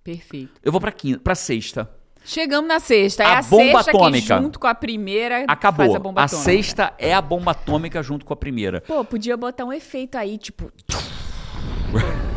[0.03, 0.51] Perfeito.
[0.63, 1.89] Eu vou para quinta, para sexta.
[2.25, 3.23] Chegamos na sexta.
[3.23, 4.35] É A a, bomba sexta atômica.
[4.37, 5.85] que junto com a primeira Acabou.
[5.85, 6.43] faz a bomba a atômica.
[6.51, 8.81] sexta é a bomba atômica junto com a primeira.
[8.81, 10.71] Pô, podia botar um efeito aí, tipo...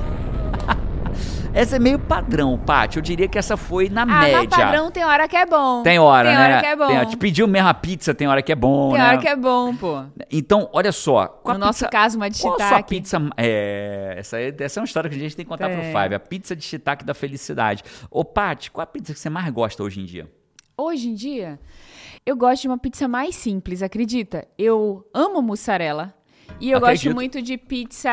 [1.57, 2.99] Essa é meio padrão, Paty.
[2.99, 4.39] Eu diria que essa foi na Ah, média.
[4.41, 5.83] mas padrão tem hora que é bom.
[5.83, 6.45] Tem hora, tem né?
[6.45, 6.87] hora que é bom.
[6.89, 9.09] Tem, te pediu mesmo a pizza, tem hora que é bom, Tem né?
[9.09, 10.05] hora que é bom, pô.
[10.31, 11.41] Então, olha só.
[11.47, 12.89] No nosso pizza- caso, uma de Qual a sua shiitake.
[12.91, 13.19] pizza...
[13.39, 15.75] É, essa, é, essa é uma história que a gente tem que contar É.
[15.75, 16.15] pro Five.
[16.15, 17.83] A pizza de shiitake da felicidade.
[18.11, 20.31] Ô, Paty, qual a pizza que você mais gosta hoje em dia?
[20.77, 21.59] Hoje em dia,
[22.27, 24.47] Eu gosto de uma pizza mais simples, acredita?
[24.59, 26.13] Eu amo mussarela
[26.61, 27.05] e eu Acredito.
[27.05, 28.11] gosto muito de pizza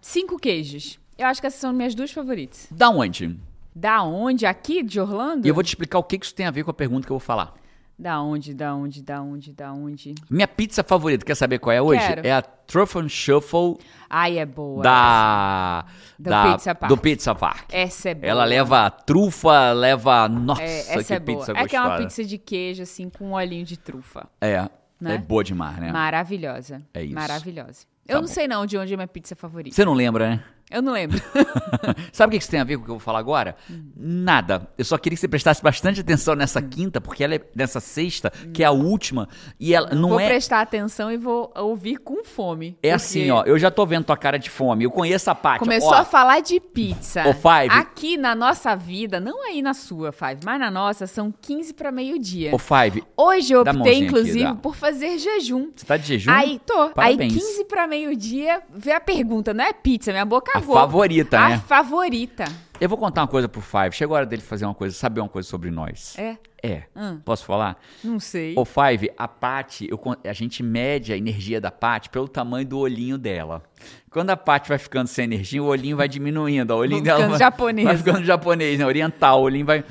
[0.00, 0.98] cinco queijos.
[1.18, 2.66] Eu acho que essas são minhas duas favoritas.
[2.70, 3.38] Da onde?
[3.74, 4.46] Da onde?
[4.46, 5.46] Aqui de Orlando?
[5.46, 7.12] E eu vou te explicar o que isso tem a ver com a pergunta que
[7.12, 7.54] eu vou falar.
[7.96, 8.52] Da onde?
[8.52, 9.00] Da onde?
[9.02, 9.52] Da onde?
[9.52, 10.16] Da onde?
[10.28, 12.00] Minha pizza favorita, quer saber qual é hoje?
[12.04, 12.26] Quero.
[12.26, 13.76] É a Truffle Shuffle
[14.10, 14.82] Ai, é boa.
[14.82, 15.84] da,
[16.18, 16.88] Do da- Pizza Park.
[16.88, 17.68] do Pizza Park.
[17.72, 18.26] Essa é boa.
[18.28, 20.28] Ela leva trufa, leva.
[20.28, 21.38] Nossa, É, essa que é boa.
[21.38, 21.68] pizza é gostosa.
[21.68, 24.28] que é uma pizza de queijo, assim, com um olhinho de trufa.
[24.40, 24.68] É,
[25.00, 25.14] Né?
[25.14, 25.92] é boa demais, né?
[25.92, 26.82] Maravilhosa.
[26.92, 27.14] É isso.
[27.14, 27.86] Maravilhosa.
[28.06, 28.34] Tá eu não bom.
[28.34, 29.74] sei não de onde é minha pizza favorita.
[29.74, 30.44] Você não lembra, né?
[30.70, 31.20] Eu não lembro.
[32.12, 33.54] Sabe o que isso tem a ver com o que eu vou falar agora?
[33.96, 34.68] Nada.
[34.78, 38.32] Eu só queria que você prestasse bastante atenção nessa quinta, porque ela é nessa sexta,
[38.52, 39.28] que é a última,
[39.60, 40.26] e ela não vou é.
[40.26, 42.70] prestar atenção e vou ouvir com fome.
[42.82, 43.44] É porque assim, ó.
[43.44, 44.84] Eu já tô vendo tua cara de fome.
[44.84, 45.58] Eu conheço a Paty.
[45.58, 47.28] Começou ó, a falar de pizza.
[47.28, 47.68] Ô, Five.
[47.70, 51.92] Aqui na nossa vida, não aí na sua, Five, mas na nossa, são 15 para
[51.92, 52.54] meio-dia.
[52.54, 54.54] Ô, Five, Hoje eu optei, aqui, inclusive, dá.
[54.54, 55.70] por fazer jejum.
[55.74, 56.32] você tá de jejum?
[56.32, 56.90] Aí, tô.
[56.90, 57.32] Parabéns.
[57.32, 60.80] Aí, 15 para meio-dia, vê a pergunta, não é pizza, minha boca A voa.
[60.80, 61.62] favorita, A né?
[61.66, 62.44] favorita.
[62.80, 63.92] Eu vou contar uma coisa pro Five.
[63.92, 66.16] Chegou a hora dele fazer uma coisa, saber uma coisa sobre nós.
[66.18, 66.36] É?
[66.62, 66.82] É.
[66.96, 67.20] Hum.
[67.24, 67.76] Posso falar?
[68.02, 68.54] Não sei.
[68.56, 72.78] Ô, Five, a Paty, eu a gente mede a energia da Paty pelo tamanho do
[72.78, 73.62] olhinho dela.
[74.10, 76.72] Quando a Paty vai ficando sem energia, o olhinho vai diminuindo.
[76.72, 77.88] O olhinho Vai dela ficando vai, japonesa.
[77.88, 78.86] vai ficando japonês, né?
[78.86, 79.40] Oriental.
[79.40, 79.84] O olhinho vai,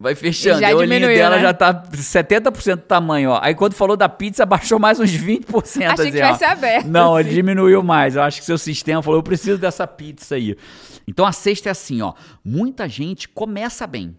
[0.00, 0.58] vai fechando.
[0.58, 1.42] E já e o olhinho diminuiu, dela né?
[1.42, 3.40] já tá 70% do tamanho, ó.
[3.42, 5.44] Aí quando falou da pizza, baixou mais uns 20%.
[5.62, 6.10] Achei que assim, ó.
[6.10, 7.36] tivesse aberto, Não, ele assim.
[7.36, 8.16] diminuiu mais.
[8.16, 10.56] Eu acho que seu sistema falou, eu preciso dessa pizza aí.
[11.06, 12.14] Então a sexta é assim, ó.
[12.42, 14.16] Muita gente começa bem,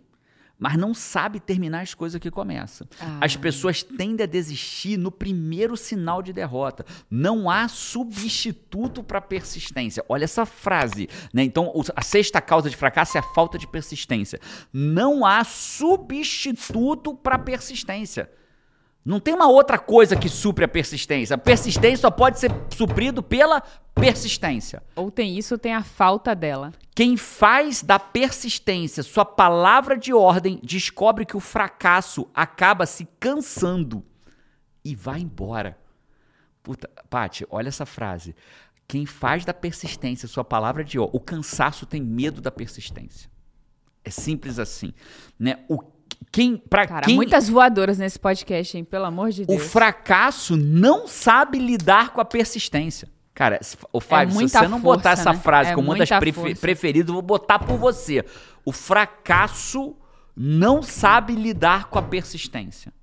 [0.62, 2.88] mas não sabe terminar as coisas que começa.
[2.99, 3.18] Ah.
[3.20, 6.86] As pessoas tendem a desistir no primeiro sinal de derrota.
[7.09, 10.05] Não há substituto para persistência.
[10.07, 11.41] Olha essa frase, né?
[11.41, 14.39] Então, a sexta causa de fracasso é a falta de persistência.
[14.72, 18.30] Não há substituto para persistência.
[19.04, 21.34] Não tem uma outra coisa que supre a persistência.
[21.34, 23.62] A persistência só pode ser suprido pela
[23.95, 24.84] persistência.
[24.95, 26.72] Ou tem isso ou tem a falta dela.
[26.93, 34.06] Quem faz da persistência sua palavra de ordem descobre que o fracasso acaba se cansando
[34.86, 35.78] e vai embora.
[36.62, 38.36] Puta, Paty, olha essa frase.
[38.88, 43.32] Quem faz da persistência sua palavra de ordem, o cansaço tem medo da persistência.
[44.04, 44.93] É simples assim,
[45.39, 45.64] né?
[45.70, 45.80] O
[46.32, 48.84] quem para Cara, quem muitas voadoras nesse podcast, hein?
[48.84, 49.63] Pelo amor de o Deus.
[49.71, 53.09] fracasso não sabe lidar com a persistência.
[53.34, 55.39] Cara, se- o Fábio, se É muita você não botar força, essa né?
[55.39, 56.61] frase É como uma das muita prefe- força.
[56.61, 58.23] preferidas, eu vou botar por você.
[58.63, 59.95] O fracasso
[60.36, 62.93] não sabe lidar com a persistência.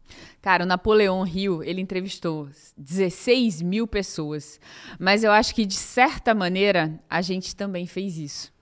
[0.40, 4.60] Cara, o Napoleão Hill, ele entrevistou 16 mil pessoas.
[4.98, 8.52] Mas eu acho que, de certa maneira, a gente também fez isso.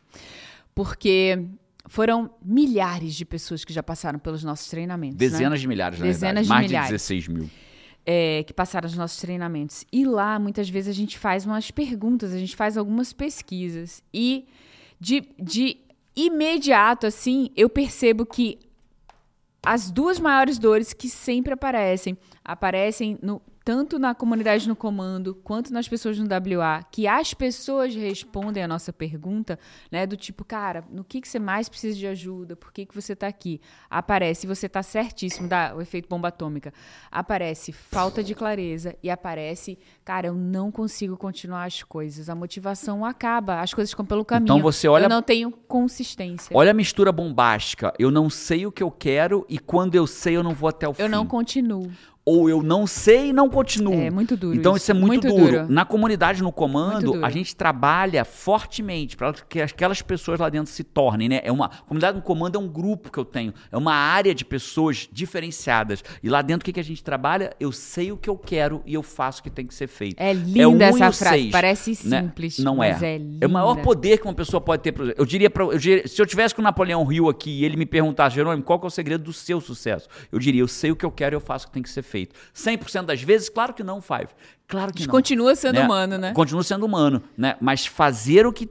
[0.74, 1.44] Porque
[1.88, 5.14] foram milhares de pessoas que já passaram pelos nossos treinamentos.
[5.16, 5.28] né?
[5.28, 6.46] Dezenas de milhares, na Dezenas verdade.
[6.46, 6.88] de Mais milhares.
[6.88, 7.50] de 16 mil.
[8.04, 9.84] é, que passaram os nossos treinamentos.
[9.92, 14.02] E lá, muitas vezes, a gente faz umas perguntas, a gente faz algumas pesquisas.
[14.14, 14.46] E
[15.00, 15.78] de, de
[16.14, 18.58] imediato, assim, eu percebo que
[19.64, 25.72] as duas maiores dores que sempre aparecem, aparecem no- tanto na comunidade no comando quanto
[25.72, 29.58] nas pessoas no WA, que as pessoas respondem a nossa pergunta,
[29.90, 32.54] né, do tipo, cara, no que, que você mais precisa de ajuda?
[32.54, 33.60] Por que, que você está aqui?
[33.90, 36.72] Aparece, você está certíssimo, dá o efeito bomba atômica.
[37.10, 42.28] Aparece falta de clareza e aparece, cara, eu não consigo continuar as coisas.
[42.30, 44.44] A motivação acaba, as coisas ficam pelo caminho.
[44.58, 46.56] Então você olha- Eu não tenho consistência.
[46.56, 47.92] Olha a mistura bombástica.
[47.98, 50.86] Eu não sei o que eu quero e quando eu sei eu não vou até
[50.88, 51.02] o fim.
[51.02, 51.90] eu não continuo.
[52.28, 53.94] Ou eu não sei e não continuo.
[53.94, 54.82] É muito duro Então isso.
[54.86, 55.58] isso, é muito, Muito duro.
[55.60, 55.72] duro.
[55.72, 60.82] Na comunidade no comando, a gente trabalha fortemente para que aquelas pessoas lá dentro se
[60.82, 61.40] tornem, né?
[61.44, 64.44] É uma comunidade no comando é um grupo que eu tenho, é uma área de
[64.44, 66.02] pessoas diferenciadas.
[66.22, 67.54] E lá dentro o que, que a gente trabalha?
[67.60, 70.16] Eu sei o que eu quero e eu faço o que tem que ser feito.
[70.18, 71.38] É o linda um e essa frase.
[71.42, 72.22] seis, Parece né?
[72.22, 73.14] simples, Não mas é.
[73.14, 73.46] é linda.
[73.46, 74.94] o maior poder que uma pessoa pode ter.
[75.16, 78.34] Eu diria, diria se eu tivesse com o Napoleão Rio aqui e ele me perguntasse,
[78.34, 80.08] Jerônimo, qual é o segredo do seu sucesso?
[80.32, 81.90] Eu diria, eu sei o que eu quero e eu faço o que tem que
[81.90, 82.15] ser feito.
[82.54, 84.28] 100% das vezes, claro que não, Five.
[84.68, 85.14] Claro que gente não.
[85.14, 86.32] continua sendo humano, né?
[86.32, 87.56] Continua sendo humano, né?
[87.60, 88.68] Mas fazer o que.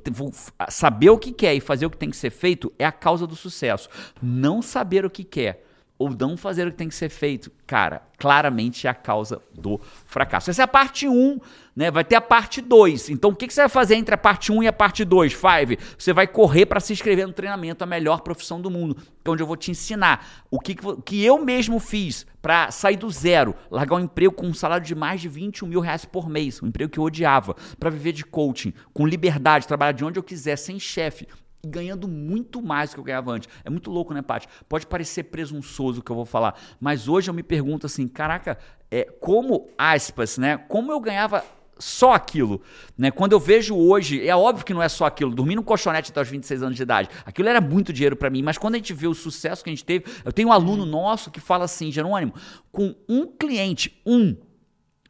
[0.70, 3.26] Saber o que quer e fazer o que tem que ser feito é a causa
[3.26, 3.90] do sucesso.
[4.22, 5.65] Não saber o que quer
[5.98, 9.80] ou não fazer o que tem que ser feito, cara, claramente é a causa do
[10.06, 10.50] fracasso.
[10.50, 11.40] Essa é a parte 1,
[11.74, 11.90] né?
[11.90, 13.10] Vai ter a parte 2.
[13.12, 15.80] Então, o que você vai fazer entre a parte 1 e a parte 2, Five?
[15.98, 19.32] Você vai correr para se inscrever no treinamento A Melhor Profissão do Mundo, que é
[19.32, 20.76] onde eu vou te ensinar o que,
[21.06, 24.94] que eu mesmo fiz para sair do zero, largar um emprego com um salário de
[24.94, 28.26] mais de 21 mil reais por mês, um emprego que eu odiava, para viver de
[28.26, 31.26] coaching, com liberdade, trabalhar de onde eu quiser, sem chefe.
[31.66, 33.50] E ganhando muito mais do que eu ganhava antes.
[33.64, 34.48] É muito louco, né, Paty?
[34.70, 38.58] Pode parecer presunçoso o que eu vou falar, mas hoje eu me pergunto assim, caraca,
[38.92, 41.44] é, como, aspas, né, como eu ganhava
[41.78, 42.62] só aquilo,
[42.98, 43.12] né?
[43.12, 46.22] Quando eu vejo hoje, é óbvio que não é só aquilo, dormir no colchonete até
[46.22, 48.94] os 26 anos de idade, aquilo era muito dinheiro para mim, mas quando a gente
[48.94, 51.92] vê o sucesso que a gente teve, eu tenho um aluno nosso que fala assim,
[51.92, 52.34] Jerônimo,
[52.72, 54.38] com um cliente, um,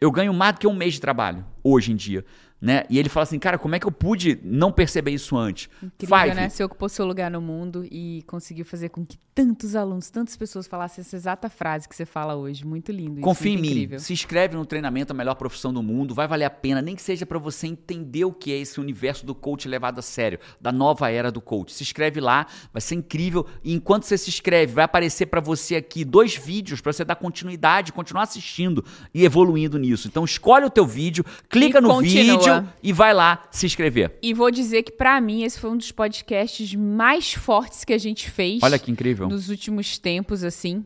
[0.01, 2.25] eu ganho mais do que um mês de trabalho, hoje em dia.
[2.61, 2.83] Né?
[2.89, 5.69] E ele fala assim, cara, como é que eu pude não perceber isso antes?
[5.83, 6.35] Incrível, Five.
[6.35, 6.49] né?
[6.49, 10.65] Você ocupou seu lugar no mundo e conseguiu fazer com que tantos alunos, tantas pessoas
[10.65, 12.65] falassem essa exata frase que você fala hoje.
[12.65, 13.19] Muito lindo.
[13.19, 13.67] Confia em mim.
[13.67, 13.99] Incrível.
[13.99, 16.15] Se inscreve no treinamento A Melhor Profissão do Mundo.
[16.15, 19.25] Vai valer a pena, nem que seja para você entender o que é esse universo
[19.25, 21.73] do coach levado a sério, da nova era do coach.
[21.73, 23.45] Se inscreve lá, vai ser incrível.
[23.63, 27.15] E enquanto você se inscreve, vai aparecer para você aqui dois vídeos para você dar
[27.15, 28.83] continuidade, continuar assistindo
[29.13, 30.07] e evoluindo nisso.
[30.07, 32.37] Então escolhe o teu vídeo, clica e no continua.
[32.37, 32.44] vídeo
[32.81, 34.17] e vai lá se inscrever.
[34.21, 37.97] E vou dizer que para mim esse foi um dos podcasts mais fortes que a
[37.97, 38.61] gente fez.
[38.63, 39.27] Olha que incrível.
[39.27, 40.85] Nos últimos tempos assim.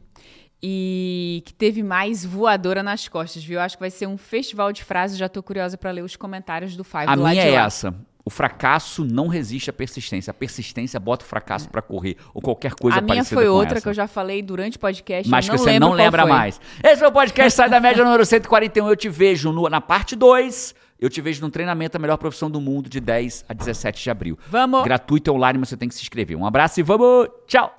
[0.62, 3.62] E que teve mais voadora nas costas, viu?
[3.62, 5.18] Acho que vai ser um festival de frases.
[5.18, 7.06] Já tô curiosa para ler os comentários do Five.
[7.08, 7.96] A minha é essa.
[8.26, 10.32] O fracasso não resiste à persistência.
[10.32, 11.70] A persistência bota o fracasso é.
[11.70, 12.18] para correr.
[12.34, 13.82] Ou qualquer coisa parecida A minha foi outra essa.
[13.82, 15.30] que eu já falei durante o podcast.
[15.30, 16.60] Mas que você não lembra mais.
[16.84, 18.88] Esse foi o podcast Sai da Média número 141.
[18.88, 22.52] Eu te vejo no, na parte 2 eu te vejo no treinamento A Melhor Profissão
[22.52, 24.38] do Mundo de 10 a 17 de abril.
[24.50, 24.84] Vamos!
[24.84, 26.36] Gratuito online, mas você tem que se inscrever.
[26.36, 27.30] Um abraço e vamos!
[27.48, 27.74] Tchau!